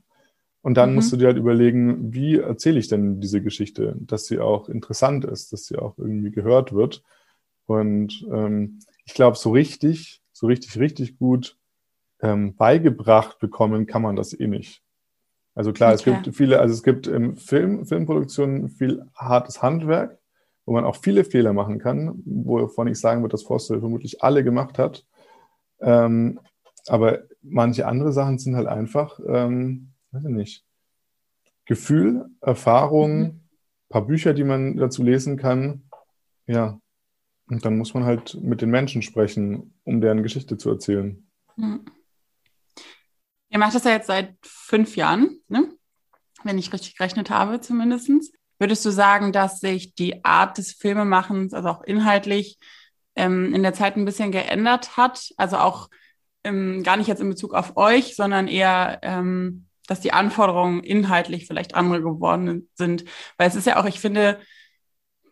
[0.62, 0.96] Und dann mhm.
[0.96, 5.24] musst du dir halt überlegen, wie erzähle ich denn diese Geschichte, dass sie auch interessant
[5.24, 7.02] ist, dass sie auch irgendwie gehört wird.
[7.66, 11.56] Und ähm, ich glaube, so richtig, so richtig, richtig gut
[12.20, 14.82] ähm, beigebracht bekommen kann man das eh nicht.
[15.54, 15.96] Also klar, okay.
[15.96, 20.18] es gibt viele, also es gibt im Film, Filmproduktionen viel hartes Handwerk,
[20.64, 24.44] wo man auch viele Fehler machen kann, wovon ich sagen würde, dass Forster vermutlich alle
[24.44, 25.04] gemacht hat.
[25.80, 26.38] Ähm,
[26.86, 30.64] aber manche andere Sachen sind halt einfach, ähm, weiß ich nicht,
[31.64, 33.40] Gefühl, Erfahrung, mhm.
[33.88, 35.88] paar Bücher, die man dazu lesen kann.
[36.46, 36.80] Ja,
[37.48, 41.26] und dann muss man halt mit den Menschen sprechen, um deren Geschichte zu erzählen.
[41.56, 41.84] Mhm.
[43.50, 45.72] Ihr macht das ja jetzt seit fünf Jahren, ne?
[46.44, 48.10] wenn ich richtig gerechnet habe zumindest.
[48.58, 52.58] Würdest du sagen, dass sich die Art des Filmemachens, also auch inhaltlich,
[53.14, 55.32] ähm, in der Zeit ein bisschen geändert hat?
[55.36, 55.88] Also auch
[56.44, 61.46] ähm, gar nicht jetzt in Bezug auf euch, sondern eher, ähm, dass die Anforderungen inhaltlich
[61.48, 63.04] vielleicht andere geworden sind.
[63.36, 64.38] Weil es ist ja auch, ich finde,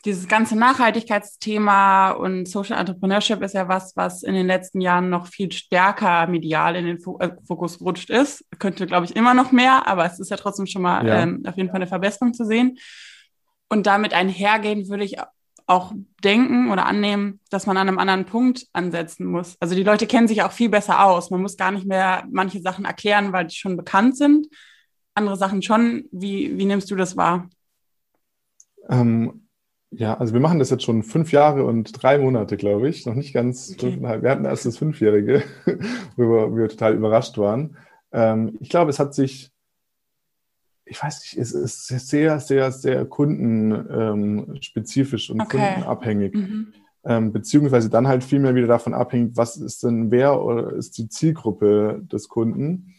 [0.05, 5.27] dieses ganze Nachhaltigkeitsthema und Social Entrepreneurship ist ja was, was in den letzten Jahren noch
[5.27, 8.45] viel stärker medial in den äh, Fokus gerutscht ist.
[8.59, 11.23] Könnte, glaube ich, immer noch mehr, aber es ist ja trotzdem schon mal ja.
[11.23, 12.79] ähm, auf jeden Fall eine Verbesserung zu sehen.
[13.69, 15.17] Und damit einhergehen würde ich
[15.67, 19.57] auch denken oder annehmen, dass man an einem anderen Punkt ansetzen muss.
[19.59, 21.31] Also die Leute kennen sich auch viel besser aus.
[21.31, 24.47] Man muss gar nicht mehr manche Sachen erklären, weil die schon bekannt sind.
[25.15, 26.05] Andere Sachen schon.
[26.13, 27.49] Wie, wie nimmst du das wahr?
[28.89, 29.49] Ähm,
[29.91, 33.07] ja, also wir machen das jetzt schon fünf Jahre und drei Monate, glaube ich.
[33.07, 33.91] Noch nicht ganz okay.
[33.93, 34.23] fünfeinhalb.
[34.23, 35.43] Wir hatten erst das Fünfjährige,
[36.17, 37.77] worüber wir total überrascht waren.
[38.13, 39.51] Ähm, ich glaube, es hat sich
[40.87, 45.75] ich weiß nicht, es ist sehr, sehr, sehr kundenspezifisch ähm, und okay.
[45.75, 46.33] kundenabhängig.
[46.35, 46.73] Mhm.
[47.05, 50.97] Ähm, beziehungsweise dann halt viel mehr wieder davon abhängig, was ist denn, wer oder ist
[50.99, 52.95] die Zielgruppe des Kunden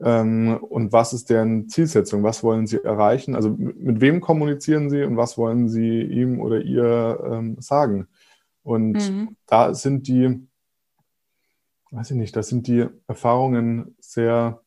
[0.00, 4.90] ähm, und was ist deren Zielsetzung, was wollen sie erreichen, also mit, mit wem kommunizieren
[4.90, 8.08] sie und was wollen sie ihm oder ihr ähm, sagen.
[8.64, 9.36] Und mhm.
[9.46, 10.44] da sind die,
[11.92, 14.60] weiß ich nicht, da sind die Erfahrungen sehr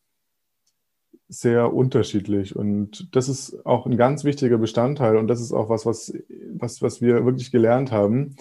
[1.29, 2.55] sehr unterschiedlich.
[2.55, 5.15] Und das ist auch ein ganz wichtiger Bestandteil.
[5.15, 6.13] Und das ist auch was, was,
[6.53, 8.35] was, was wir wirklich gelernt haben.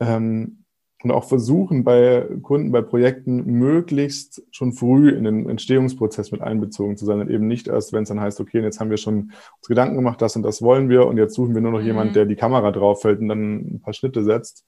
[0.00, 0.64] Ähm,
[1.04, 6.96] und auch versuchen, bei Kunden, bei Projekten möglichst schon früh in den Entstehungsprozess mit einbezogen
[6.96, 9.30] zu sein und eben nicht erst, wenn es dann heißt, okay, jetzt haben wir schon
[9.58, 11.86] uns Gedanken gemacht, das und das wollen wir und jetzt suchen wir nur noch mhm.
[11.86, 14.64] jemand, der die Kamera draufhält und dann ein paar Schnitte setzt.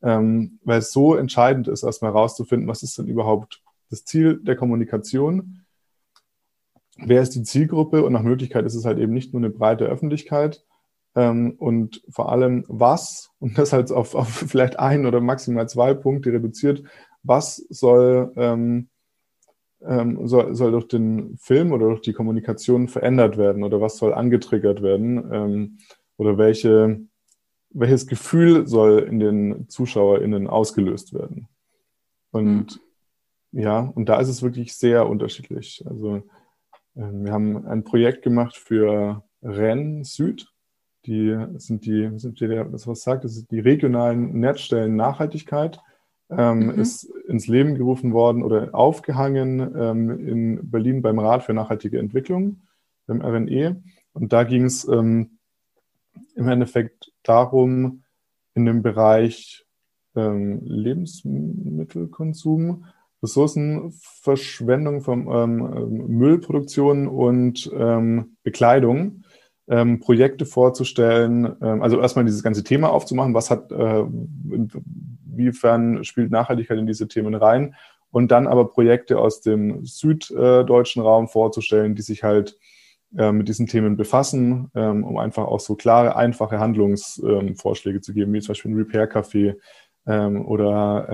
[0.00, 4.54] Ähm, weil es so entscheidend ist, erstmal herauszufinden, was ist denn überhaupt das Ziel der
[4.54, 5.63] Kommunikation
[6.96, 9.86] wer ist die Zielgruppe und nach Möglichkeit ist es halt eben nicht nur eine breite
[9.86, 10.64] Öffentlichkeit
[11.14, 15.94] ähm, und vor allem was, und das halt auf, auf vielleicht ein oder maximal zwei
[15.94, 16.82] Punkte reduziert,
[17.22, 18.88] was soll, ähm,
[19.82, 24.12] ähm, soll, soll durch den Film oder durch die Kommunikation verändert werden oder was soll
[24.12, 25.78] angetriggert werden ähm,
[26.16, 27.00] oder welche,
[27.70, 31.48] welches Gefühl soll in den ZuschauerInnen ausgelöst werden.
[32.30, 32.80] Und
[33.52, 33.60] mhm.
[33.60, 35.84] ja, und da ist es wirklich sehr unterschiedlich.
[35.86, 36.22] Also
[36.94, 40.50] wir haben ein Projekt gemacht für Rennes Süd.
[41.06, 45.80] Die sind die, sind die das was sagt, das sind die regionalen Netzstellen Nachhaltigkeit.
[46.30, 46.80] Ähm, mhm.
[46.80, 52.62] ist ins Leben gerufen worden oder aufgehangen ähm, in Berlin beim Rat für nachhaltige Entwicklung,
[53.06, 53.82] beim RNE.
[54.14, 55.36] Und da ging es ähm,
[56.34, 58.04] im Endeffekt darum,
[58.54, 59.66] in dem Bereich
[60.16, 62.86] ähm, Lebensmittelkonsum
[63.24, 69.24] Ressourcenverschwendung von ähm, Müllproduktion und ähm, Bekleidung
[69.68, 74.04] ähm, Projekte vorzustellen, ähm, also erstmal dieses ganze Thema aufzumachen, was hat, äh,
[75.30, 77.74] inwiefern spielt Nachhaltigkeit in diese Themen rein
[78.10, 82.58] und dann aber Projekte aus dem süddeutschen Raum vorzustellen, die sich halt
[83.16, 88.32] äh, mit diesen Themen befassen, ähm, um einfach auch so klare, einfache Handlungsvorschläge zu geben,
[88.32, 89.56] wie zum Beispiel ein Repair-Café
[90.06, 91.06] ähm, oder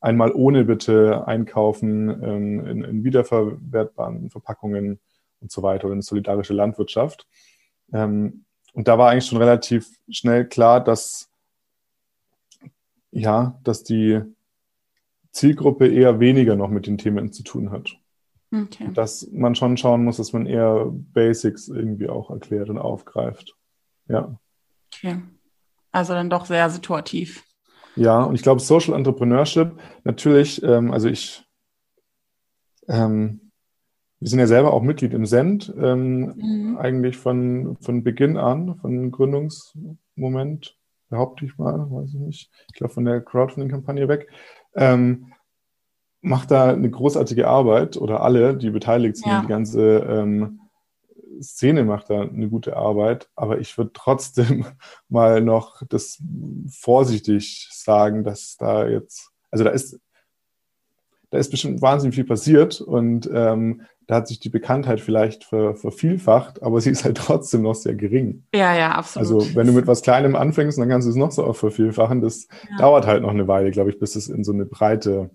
[0.00, 5.00] einmal ohne bitte einkaufen ähm, in, in, wiederverwertbaren Verpackungen
[5.40, 7.26] und so weiter oder eine solidarische Landwirtschaft.
[7.92, 11.28] Ähm, und da war eigentlich schon relativ schnell klar, dass
[13.10, 14.20] ja, dass die
[15.32, 17.96] Zielgruppe eher weniger noch mit den Themen zu tun hat.
[18.52, 18.90] Okay.
[18.94, 23.56] Dass man schon schauen muss, dass man eher Basics irgendwie auch erklärt und aufgreift.
[24.08, 24.38] Ja.
[24.94, 25.22] Okay.
[25.92, 27.44] Also dann doch sehr situativ.
[27.98, 29.72] Ja, und ich glaube, Social Entrepreneurship,
[30.04, 31.44] natürlich, ähm, also ich,
[32.88, 33.50] ähm,
[34.20, 36.78] wir sind ja selber auch Mitglied im SEND, ähm, mhm.
[36.78, 42.94] eigentlich von, von Beginn an, von Gründungsmoment, behaupte ich mal, weiß ich nicht, ich glaube
[42.94, 44.28] von der Crowdfunding-Kampagne weg.
[44.74, 45.32] Ähm,
[46.20, 49.40] macht da eine großartige Arbeit oder alle, die beteiligt sind, ja.
[49.40, 50.60] die ganze ähm,
[51.42, 54.66] Szene macht da eine gute Arbeit, aber ich würde trotzdem
[55.08, 56.22] mal noch das
[56.70, 59.98] vorsichtig sagen, dass da jetzt, also da ist,
[61.30, 65.76] da ist bestimmt wahnsinnig viel passiert und ähm, da hat sich die Bekanntheit vielleicht ver,
[65.76, 68.44] vervielfacht, aber sie ist halt trotzdem noch sehr gering.
[68.54, 69.42] Ja, ja, absolut.
[69.42, 72.22] Also wenn du mit was Kleinem anfängst, dann kannst du es noch so oft vervielfachen.
[72.22, 72.78] Das ja.
[72.78, 75.30] dauert halt noch eine Weile, glaube ich, bis es in so eine breite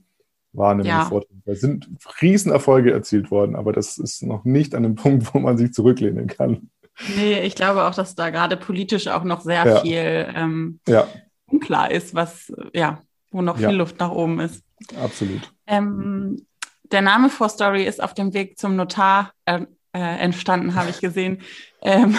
[0.54, 1.22] Wahrnehmung ja.
[1.46, 1.90] Da sind
[2.22, 6.28] Riesenerfolge erzielt worden, aber das ist noch nicht an dem Punkt, wo man sich zurücklehnen
[6.28, 6.70] kann.
[7.16, 9.82] Nee, ich glaube auch, dass da gerade politisch auch noch sehr ja.
[9.82, 11.08] viel ähm, ja.
[11.48, 14.64] unklar ist, was, ja, wo noch viel Luft nach oben ist.
[15.02, 15.52] Absolut.
[15.66, 16.46] Ähm,
[16.92, 21.00] der Name For Story ist auf dem Weg zum Notar äh, äh, entstanden, habe ich
[21.00, 21.42] gesehen.
[21.86, 22.16] Ähm,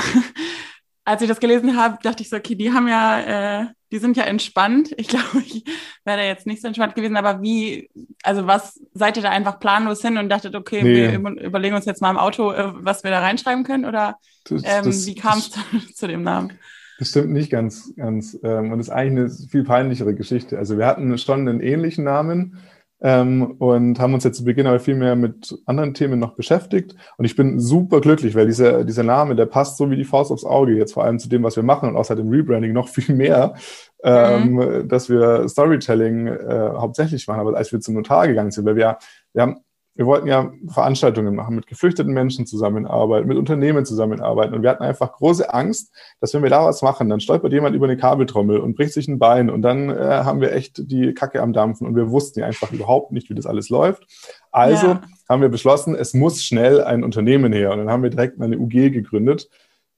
[1.07, 4.17] als ich das gelesen habe, dachte ich so, okay, die haben ja, äh, die sind
[4.17, 4.93] ja entspannt.
[4.97, 5.65] Ich glaube, ich
[6.05, 7.89] wäre da jetzt nicht so entspannt gewesen, aber wie,
[8.25, 11.13] also was, seid ihr da einfach planlos hin und dachtet, okay, nee.
[11.13, 13.85] wir überlegen uns jetzt mal im Auto, äh, was wir da reinschreiben können?
[13.85, 14.17] Oder
[14.49, 15.53] das, ähm, das, wie kam es
[15.95, 16.55] zu dem Namen?
[16.99, 18.37] Das stimmt nicht ganz, ganz.
[18.43, 20.59] Ähm, und das ist eigentlich eine viel peinlichere Geschichte.
[20.59, 22.59] Also wir hatten schon einen ähnlichen Namen,
[23.05, 26.97] ähm, und haben uns jetzt zu Beginn aber viel mehr mit anderen Themen noch beschäftigt.
[27.19, 30.33] Und ich bin super glücklich, weil dieser, dieser Name, der passt so wie die Faust
[30.33, 32.89] aufs Auge jetzt vor allem zu dem, was wir machen und außer dem Rebranding noch
[32.89, 33.55] viel mehr,
[34.03, 34.59] mhm.
[34.59, 37.41] ähm, dass wir Storytelling äh, hauptsächlich machen.
[37.41, 38.97] Aber als wir zum Notar gegangen sind, weil wir,
[39.35, 39.59] wir haben
[39.97, 44.53] wir wollten ja Veranstaltungen machen, mit geflüchteten Menschen zusammenarbeiten, mit Unternehmen zusammenarbeiten.
[44.55, 47.77] Und wir hatten einfach große Angst, dass wenn wir da was machen, dann stolpert jemand
[47.77, 51.15] über eine Kabeltrommel und bricht sich ein Bein und dann äh, haben wir echt die
[51.15, 54.05] Kacke am Dampfen und wir wussten ja einfach überhaupt nicht, wie das alles läuft.
[54.51, 55.03] Also ja.
[55.29, 57.71] haben wir beschlossen, es muss schnell ein Unternehmen her.
[57.71, 59.49] Und dann haben wir direkt eine UG gegründet,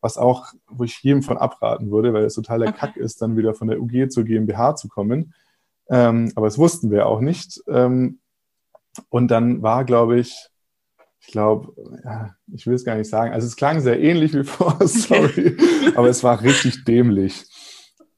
[0.03, 2.79] was auch, wo ich jedem von abraten würde, weil es total der okay.
[2.81, 5.33] Kack ist, dann wieder von der UG zur GmbH zu kommen.
[5.89, 7.63] Ähm, aber das wussten wir auch nicht.
[7.67, 8.19] Ähm,
[9.09, 10.49] und dann war, glaube ich,
[11.27, 11.73] ich glaube,
[12.05, 13.33] ja, ich will es gar nicht sagen.
[13.33, 15.57] Also es klang sehr ähnlich wie vor, sorry,
[15.97, 17.45] aber es war richtig dämlich.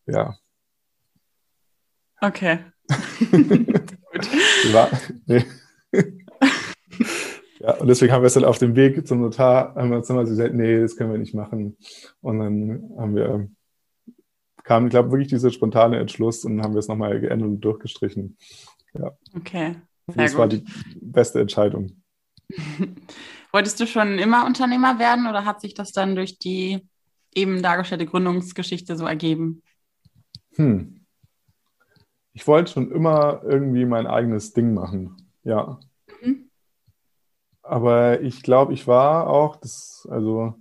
[0.07, 0.37] Ja.
[2.21, 2.59] Okay.
[4.73, 4.91] war,
[5.27, 5.45] nee.
[7.61, 10.09] ja, und deswegen haben wir es dann auf dem Weg zum Notar, haben wir uns
[10.09, 11.77] nochmal gesagt, nee, das können wir nicht machen.
[12.21, 13.49] Und dann haben wir,
[14.65, 18.37] kam, ich glaube, wirklich dieser spontane Entschluss und haben wir es nochmal geändert und durchgestrichen.
[18.95, 19.17] Ja.
[19.35, 19.77] Okay.
[20.15, 20.65] Das war die
[21.01, 22.03] beste Entscheidung.
[23.53, 26.87] Wolltest du schon immer Unternehmer werden oder hat sich das dann durch die
[27.35, 29.63] eben dargestellte Gründungsgeschichte so ergeben?
[30.55, 31.05] Hm.
[32.33, 35.81] Ich wollte schon immer irgendwie mein eigenes Ding machen, ja.
[36.23, 36.51] Mhm.
[37.63, 40.55] Aber ich glaube, ich war auch, das, also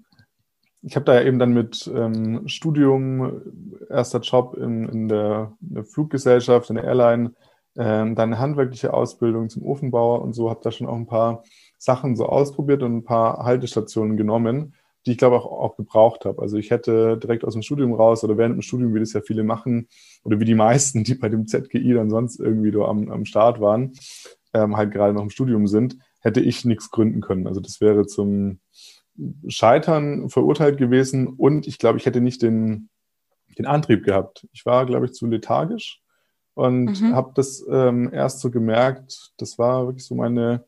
[0.81, 3.41] ich habe da ja eben dann mit ähm, Studium,
[3.89, 7.35] erster Job in, in, der, in, der, Fluggesellschaft, in der Airline,
[7.77, 11.43] ähm, dann eine handwerkliche Ausbildung zum Ofenbauer und so, habe da schon auch ein paar
[11.77, 14.73] Sachen so ausprobiert und ein paar Haltestationen genommen,
[15.05, 16.41] die ich glaube auch, auch gebraucht habe.
[16.41, 19.21] Also ich hätte direkt aus dem Studium raus oder während dem Studium, wie das ja
[19.21, 19.87] viele machen,
[20.23, 23.61] oder wie die meisten, die bei dem ZGI dann sonst irgendwie so am, am Start
[23.61, 23.93] waren,
[24.53, 27.47] ähm, halt gerade noch im Studium sind, hätte ich nichts gründen können.
[27.47, 28.59] Also das wäre zum
[29.47, 32.89] Scheitern verurteilt gewesen und ich glaube, ich hätte nicht den,
[33.57, 34.47] den Antrieb gehabt.
[34.51, 36.01] Ich war, glaube ich, zu lethargisch
[36.57, 37.13] und mhm.
[37.15, 40.65] habe das ähm, erst so gemerkt, das war wirklich so meine,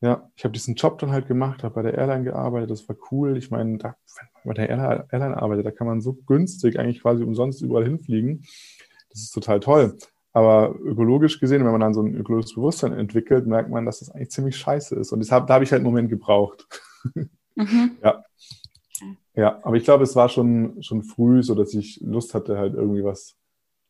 [0.00, 2.96] ja, ich habe diesen Job dann halt gemacht, habe bei der Airline gearbeitet, das war
[3.12, 3.36] cool.
[3.36, 6.80] Ich meine, da, wenn man bei der Airline, Airline arbeitet, da kann man so günstig
[6.80, 8.44] eigentlich quasi umsonst überall hinfliegen.
[9.10, 9.96] Das ist total toll.
[10.32, 14.10] Aber ökologisch gesehen, wenn man dann so ein ökologisches Bewusstsein entwickelt, merkt man, dass das
[14.10, 15.12] eigentlich ziemlich scheiße ist.
[15.12, 16.66] Und deshalb, da habe ich halt einen Moment gebraucht.
[17.54, 17.92] Mhm.
[18.02, 18.24] ja.
[19.36, 22.74] Ja, aber ich glaube, es war schon, schon früh, so dass ich Lust hatte, halt
[22.74, 23.36] irgendwie was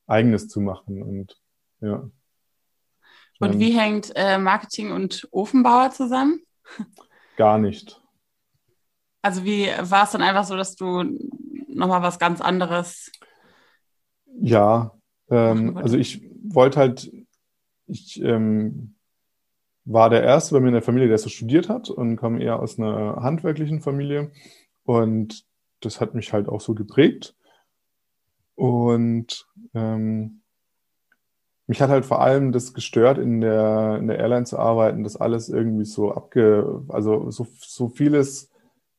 [0.06, 1.02] Eigenes zu machen.
[1.02, 1.40] Und
[1.80, 2.08] ja.
[3.38, 6.40] Und wie hängt äh, Marketing und Ofenbauer zusammen?
[7.36, 8.00] Gar nicht.
[9.20, 11.02] Also wie war es dann einfach so, dass du
[11.68, 13.10] nochmal was ganz anderes?
[14.38, 14.92] Ja,
[15.28, 17.10] ähm, also ich wollte halt
[17.86, 18.96] ich ähm,
[19.84, 22.58] war der Erste bei mir in der Familie, der so studiert hat und komme eher
[22.58, 24.32] aus einer handwerklichen Familie.
[24.82, 25.44] Und
[25.80, 27.35] das hat mich halt auch so geprägt.
[28.56, 30.40] Und ähm,
[31.66, 35.16] mich hat halt vor allem das gestört, in der, in der Airline zu arbeiten, dass
[35.16, 38.50] alles irgendwie so abge, also so, so vieles,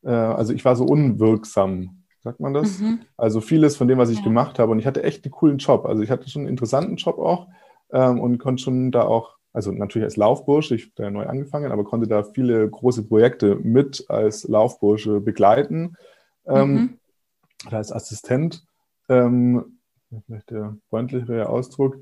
[0.04, 2.80] äh, also ich war so unwirksam, sagt man das?
[2.80, 3.00] Mhm.
[3.16, 4.24] Also vieles von dem, was ich ja.
[4.24, 4.72] gemacht habe.
[4.72, 5.86] Und ich hatte echt einen coolen Job.
[5.86, 7.48] Also ich hatte schon einen interessanten Job auch
[7.92, 11.26] ähm, und konnte schon da auch, also natürlich als Laufbursche, ich habe da ja neu
[11.26, 15.96] angefangen, aber konnte da viele große Projekte mit als Laufbursche begleiten
[16.46, 17.00] ähm, mhm.
[17.68, 18.67] oder als Assistent.
[19.10, 19.80] Ähm,
[20.26, 21.98] vielleicht der freundlichere Ausdruck.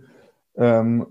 [0.55, 1.05] Ähm,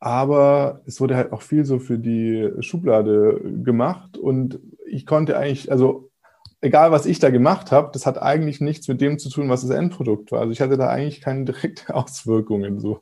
[0.00, 5.70] aber es wurde halt auch viel so für die Schublade gemacht und ich konnte eigentlich,
[5.72, 6.10] also
[6.60, 9.62] egal was ich da gemacht habe, das hat eigentlich nichts mit dem zu tun, was
[9.62, 10.40] das Endprodukt war.
[10.40, 13.00] Also ich hatte da eigentlich keine direkte Auswirkungen so.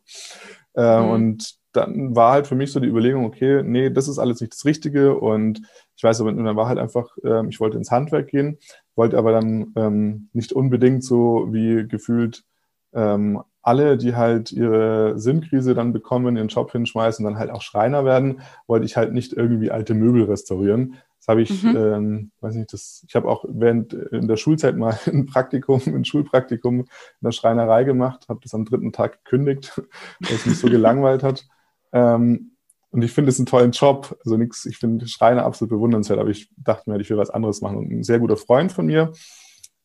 [0.74, 1.10] Äh, mhm.
[1.10, 4.52] Und dann war halt für mich so die Überlegung, okay, nee, das ist alles nicht
[4.52, 5.16] das Richtige.
[5.16, 5.62] Und
[5.96, 8.58] ich weiß aber, und dann war halt einfach, äh, ich wollte ins Handwerk gehen,
[8.94, 12.44] wollte aber dann ähm, nicht unbedingt so wie gefühlt
[12.92, 18.04] ähm, alle, die halt ihre Sinnkrise dann bekommen, ihren Job hinschmeißen, dann halt auch Schreiner
[18.04, 20.96] werden, wollte ich halt nicht irgendwie alte Möbel restaurieren.
[21.18, 21.76] Das habe ich, mhm.
[21.76, 26.04] ähm, weiß nicht, das, ich habe auch während in der Schulzeit mal ein Praktikum, ein
[26.04, 26.86] Schulpraktikum in
[27.20, 29.80] der Schreinerei gemacht, habe das am dritten Tag gekündigt,
[30.20, 31.46] weil es mich so gelangweilt hat.
[31.92, 32.51] Ähm,
[32.92, 34.18] und ich finde es einen tollen Job.
[34.24, 37.62] Also nichts, ich finde Schreiner absolut bewundernswert, aber ich dachte mir, ich will was anderes
[37.62, 37.78] machen.
[37.78, 39.12] Und ein sehr guter Freund von mir,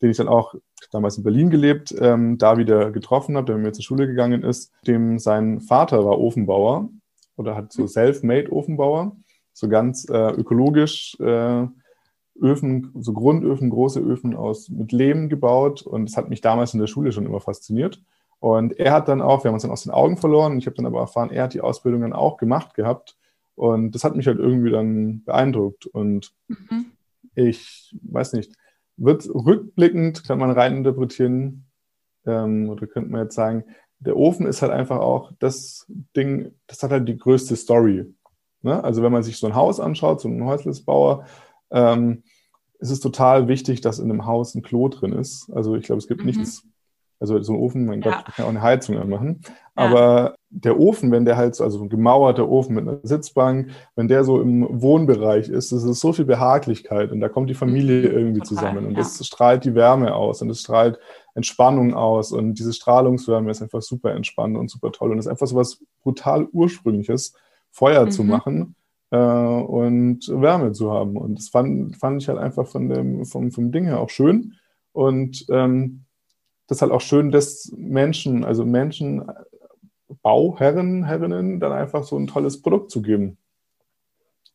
[0.02, 0.54] den ich dann auch
[0.92, 4.42] damals in Berlin gelebt, ähm, da wieder getroffen habe, der mit mir zur Schule gegangen
[4.42, 4.72] ist.
[4.86, 6.90] Dem sein Vater war Ofenbauer
[7.36, 9.16] oder hat so self-made Ofenbauer,
[9.54, 11.66] so ganz äh, ökologisch äh,
[12.40, 16.80] Öfen, so Grundöfen, große Öfen aus mit Lehm gebaut und das hat mich damals in
[16.80, 18.02] der Schule schon immer fasziniert.
[18.40, 20.76] Und er hat dann auch, wir haben uns dann aus den Augen verloren, ich habe
[20.76, 23.16] dann aber erfahren, er hat die Ausbildung dann auch gemacht gehabt
[23.56, 26.92] und das hat mich halt irgendwie dann beeindruckt und mhm.
[27.34, 28.52] ich weiß nicht,
[28.96, 31.66] wird rückblickend, kann man reininterpretieren,
[32.26, 33.64] ähm, oder könnte man jetzt sagen,
[34.00, 38.14] der Ofen ist halt einfach auch das Ding, das hat halt die größte Story.
[38.62, 38.82] Ne?
[38.84, 41.26] Also wenn man sich so ein Haus anschaut, so ein Häuslisbauer,
[41.70, 42.22] ähm,
[42.78, 45.50] ist es total wichtig, dass in einem Haus ein Klo drin ist.
[45.52, 46.26] Also ich glaube, es gibt mhm.
[46.26, 46.64] nichts
[47.20, 48.22] also so ein Ofen, mein Gott, ja.
[48.34, 49.40] kann auch eine Heizung anmachen.
[49.42, 49.52] Ja.
[49.74, 54.08] Aber der Ofen, wenn der halt so, also ein gemauerter Ofen mit einer Sitzbank, wenn
[54.08, 58.08] der so im Wohnbereich ist, das ist so viel Behaglichkeit und da kommt die Familie
[58.08, 58.18] mhm.
[58.18, 58.98] irgendwie Total, zusammen und ja.
[58.98, 60.98] das strahlt die Wärme aus und es strahlt
[61.34, 65.30] Entspannung aus und diese Strahlungswärme ist einfach super entspannend und super toll und es ist
[65.30, 67.34] einfach so was brutal ursprüngliches,
[67.70, 68.10] Feuer mhm.
[68.10, 68.74] zu machen
[69.10, 73.50] äh, und Wärme zu haben und das fand, fand ich halt einfach von dem, vom,
[73.50, 74.54] vom Ding her auch schön
[74.92, 76.04] und ähm,
[76.68, 79.24] das ist halt auch schön, dass Menschen, also Menschen,
[80.22, 83.38] Bauherren, Herrinnen, dann einfach so ein tolles Produkt zu geben.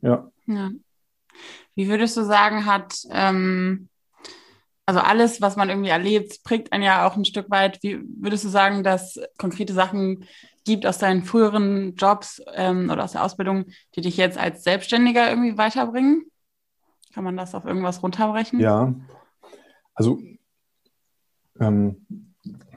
[0.02, 0.30] Ja.
[0.46, 0.72] ja.
[1.76, 3.90] Wie würdest du sagen, hat, ähm,
[4.86, 7.82] also alles, was man irgendwie erlebt, prägt einen ja auch ein Stück weit.
[7.82, 10.26] Wie würdest du sagen, dass konkrete Sachen
[10.66, 15.30] gibt aus deinen früheren Jobs ähm, oder aus der Ausbildung, die dich jetzt als Selbstständiger
[15.30, 16.26] irgendwie weiterbringen?
[17.12, 18.60] Kann man das auf irgendwas runterbrechen?
[18.60, 18.94] Ja,
[19.96, 20.20] also
[21.64, 22.26] ähm,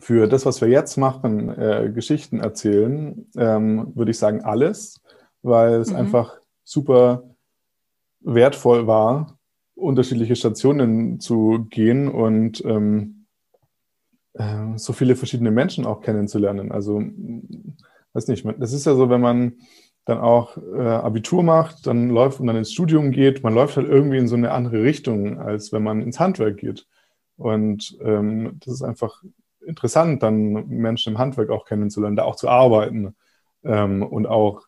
[0.00, 5.00] für das, was wir jetzt machen, äh, Geschichten erzählen, ähm, würde ich sagen alles,
[5.42, 5.96] weil es mhm.
[5.96, 7.24] einfach super
[8.20, 9.38] wertvoll war,
[9.74, 13.26] unterschiedliche Stationen zu gehen und ähm,
[14.34, 16.72] äh, so viele verschiedene Menschen auch kennenzulernen.
[16.72, 17.02] Also,
[18.12, 19.54] weiß nicht, das ist ja so, wenn man
[20.04, 23.88] dann auch äh, Abitur macht, dann läuft und dann ins Studium geht, man läuft halt
[23.88, 26.86] irgendwie in so eine andere Richtung, als wenn man ins Handwerk geht.
[27.36, 29.22] Und ähm, das ist einfach
[29.66, 33.14] interessant, dann Menschen im Handwerk auch kennenzulernen, da auch zu arbeiten
[33.64, 34.62] ähm, und auch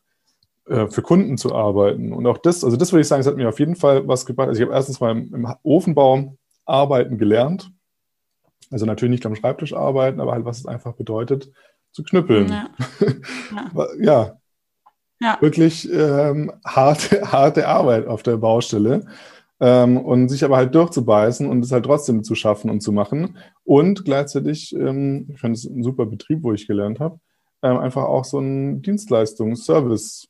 [0.69, 2.13] äh, für Kunden zu arbeiten.
[2.13, 4.27] Und auch das, also das würde ich sagen, es hat mir auf jeden Fall was
[4.27, 4.49] gebracht.
[4.49, 7.71] Also ich habe erstens mal im, im Ofenbau arbeiten gelernt.
[8.71, 11.51] Also natürlich nicht am Schreibtisch arbeiten, aber halt, was es einfach bedeutet,
[11.91, 12.49] zu knüppeln.
[12.49, 12.69] Ja.
[13.51, 13.89] ja.
[13.99, 14.39] ja.
[15.21, 15.39] ja.
[15.41, 19.07] Wirklich ähm, harte, harte Arbeit auf der Baustelle
[19.61, 23.39] ähm, und sich aber halt durchzubeißen und es halt trotzdem zu schaffen und zu machen.
[23.65, 27.19] Und gleichzeitig, ähm, ich finde es ein super Betrieb, wo ich gelernt habe,
[27.63, 30.29] ähm, einfach auch so ein Dienstleistungs-, Service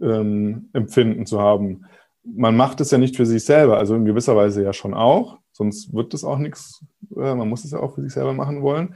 [0.00, 1.84] ähm, Empfinden zu haben.
[2.22, 5.38] Man macht es ja nicht für sich selber, also in gewisser Weise ja schon auch,
[5.52, 6.84] sonst wird das auch nichts,
[7.16, 8.94] äh, man muss es ja auch für sich selber machen wollen.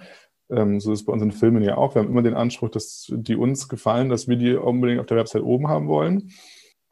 [0.51, 1.95] Ähm, so ist es bei unseren Filmen ja auch.
[1.95, 5.17] Wir haben immer den Anspruch, dass die uns gefallen, dass wir die unbedingt auf der
[5.17, 6.31] Website oben haben wollen.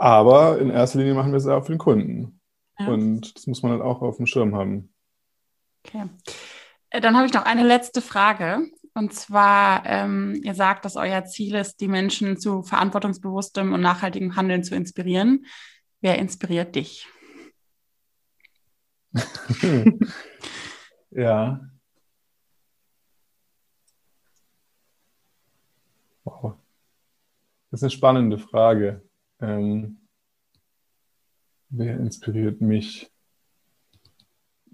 [0.02, 2.40] Aber in erster Linie machen wir es auch für den Kunden.
[2.76, 2.88] Ja.
[2.88, 4.92] Und das muss man halt auch auf dem Schirm haben.
[5.84, 6.08] Okay.
[6.90, 8.66] Äh, dann habe ich noch eine letzte Frage.
[8.94, 14.34] Und zwar, ähm, ihr sagt, dass euer Ziel ist, die Menschen zu verantwortungsbewusstem und nachhaltigem
[14.34, 15.46] Handeln zu inspirieren.
[16.00, 17.06] Wer inspiriert dich?
[21.10, 21.60] ja.
[26.24, 26.54] Wow.
[27.70, 29.08] Das ist eine spannende Frage.
[29.42, 29.98] Ähm,
[31.68, 33.10] wer inspiriert mich?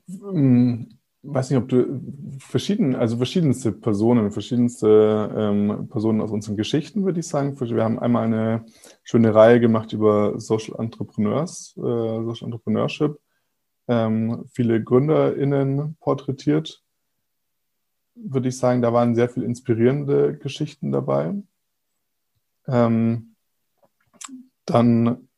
[0.09, 2.01] Hm, weiß nicht, ob du
[2.39, 7.59] verschieden, also verschiedenste Personen, verschiedenste ähm, Personen aus unseren Geschichten, würde ich sagen.
[7.59, 8.67] Wir haben einmal eine
[9.03, 13.19] schöne Reihe gemacht über Social Entrepreneurs, äh, Social Entrepreneurship,
[13.89, 16.83] ähm, viele GründerInnen porträtiert.
[18.15, 21.35] Würde ich sagen, da waren sehr viele inspirierende Geschichten dabei.
[22.67, 23.28] Ähm,
[24.71, 25.29] dann,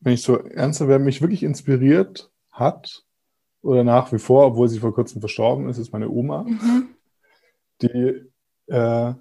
[0.00, 3.04] wenn ich so ernster werde, mich wirklich inspiriert hat,
[3.62, 6.88] oder nach wie vor, obwohl sie vor kurzem verstorben ist, ist meine Oma, mhm.
[7.80, 8.26] die
[8.66, 9.14] äh,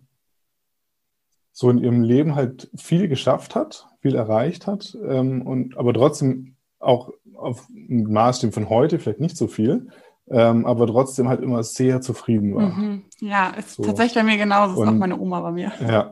[1.51, 6.55] so in ihrem Leben halt viel geschafft hat, viel erreicht hat, ähm, und aber trotzdem
[6.79, 9.89] auch auf einem Maßstab von heute vielleicht nicht so viel,
[10.29, 12.69] ähm, aber trotzdem halt immer sehr zufrieden war.
[12.69, 13.03] Mhm.
[13.19, 13.83] Ja, ist so.
[13.83, 15.71] tatsächlich bei mir genauso, ist und, auch meine Oma bei mir.
[15.81, 16.11] Ja.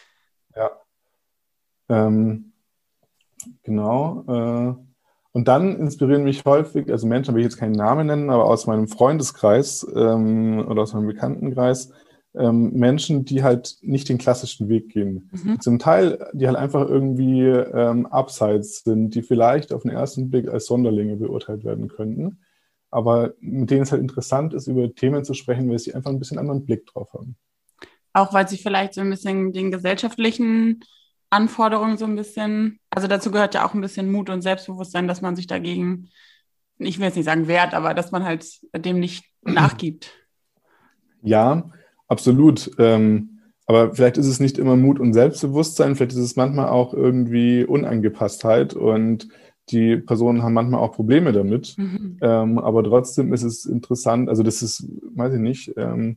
[0.56, 0.70] ja.
[1.88, 2.49] Ähm,
[3.62, 4.24] genau.
[4.28, 4.74] Äh,
[5.32, 8.66] und dann inspirieren mich häufig, also Menschen, will ich jetzt keinen Namen nennen, aber aus
[8.66, 11.92] meinem Freundeskreis ähm, oder aus meinem Bekanntenkreis,
[12.34, 15.30] ähm, Menschen, die halt nicht den klassischen Weg gehen.
[15.32, 15.60] Mhm.
[15.60, 20.48] Zum Teil, die halt einfach irgendwie ähm, abseits sind, die vielleicht auf den ersten Blick
[20.48, 22.40] als Sonderlinge beurteilt werden könnten.
[22.90, 26.18] Aber mit denen es halt interessant ist, über Themen zu sprechen, weil sie einfach ein
[26.18, 27.36] bisschen anderen Blick drauf haben.
[28.12, 30.80] Auch weil sie vielleicht so ein bisschen den gesellschaftlichen
[31.30, 35.22] Anforderungen so ein bisschen, also dazu gehört ja auch ein bisschen Mut und Selbstbewusstsein, dass
[35.22, 36.10] man sich dagegen,
[36.78, 40.12] ich will jetzt nicht sagen wehrt, aber dass man halt dem nicht nachgibt.
[41.22, 41.70] Ja,
[42.08, 42.70] absolut.
[42.78, 46.92] Ähm, aber vielleicht ist es nicht immer Mut und Selbstbewusstsein, vielleicht ist es manchmal auch
[46.92, 49.28] irgendwie Unangepasstheit und
[49.70, 51.78] die Personen haben manchmal auch Probleme damit.
[51.78, 52.18] Mhm.
[52.20, 56.16] Ähm, aber trotzdem ist es interessant, also das ist, weiß ich nicht, ähm,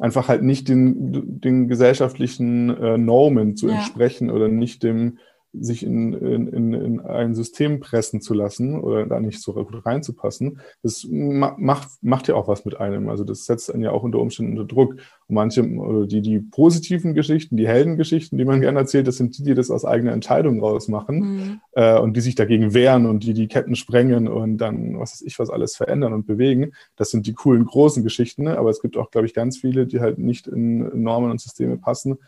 [0.00, 3.76] einfach halt nicht den, den gesellschaftlichen äh, Normen zu ja.
[3.76, 5.18] entsprechen oder nicht dem
[5.52, 10.60] sich in, in, in ein System pressen zu lassen oder da nicht so gut reinzupassen,
[10.82, 13.08] das macht, macht ja auch was mit einem.
[13.08, 14.96] Also das setzt einen ja auch unter Umständen unter Druck.
[15.26, 15.62] Und manche,
[16.06, 19.70] die, die positiven Geschichten, die Heldengeschichten, die man gerne erzählt, das sind die, die das
[19.70, 21.60] aus eigener Entscheidung rausmachen mhm.
[21.72, 25.22] äh, und die sich dagegen wehren und die die Ketten sprengen und dann, was weiß
[25.22, 26.72] ich, was alles verändern und bewegen.
[26.96, 28.44] Das sind die coolen, großen Geschichten.
[28.44, 28.56] Ne?
[28.56, 31.76] Aber es gibt auch, glaube ich, ganz viele, die halt nicht in Normen und Systeme
[31.76, 32.18] passen,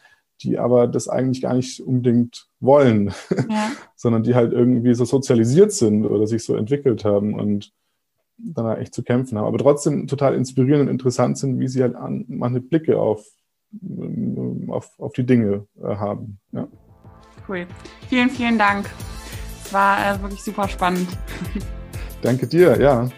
[0.41, 3.13] die aber das eigentlich gar nicht unbedingt wollen,
[3.49, 3.71] ja.
[3.97, 7.73] sondern die halt irgendwie so sozialisiert sind oder sich so entwickelt haben und
[8.39, 9.47] dann halt echt zu kämpfen haben.
[9.47, 13.25] Aber trotzdem total inspirierend und interessant sind, wie sie halt an, manche Blicke auf,
[14.69, 16.39] auf, auf die Dinge äh, haben.
[16.53, 16.67] Ja.
[17.49, 17.67] Cool.
[18.09, 18.91] Vielen, vielen Dank.
[19.65, 21.09] Es war äh, wirklich super spannend.
[22.23, 23.09] Danke dir, ja.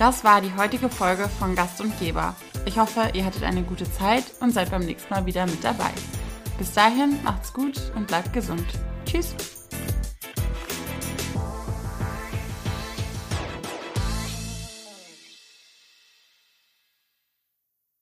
[0.00, 2.34] Das war die heutige Folge von Gast und Geber.
[2.64, 5.90] Ich hoffe, ihr hattet eine gute Zeit und seid beim nächsten Mal wieder mit dabei.
[6.56, 8.64] Bis dahin, macht's gut und bleibt gesund.
[9.04, 9.59] Tschüss.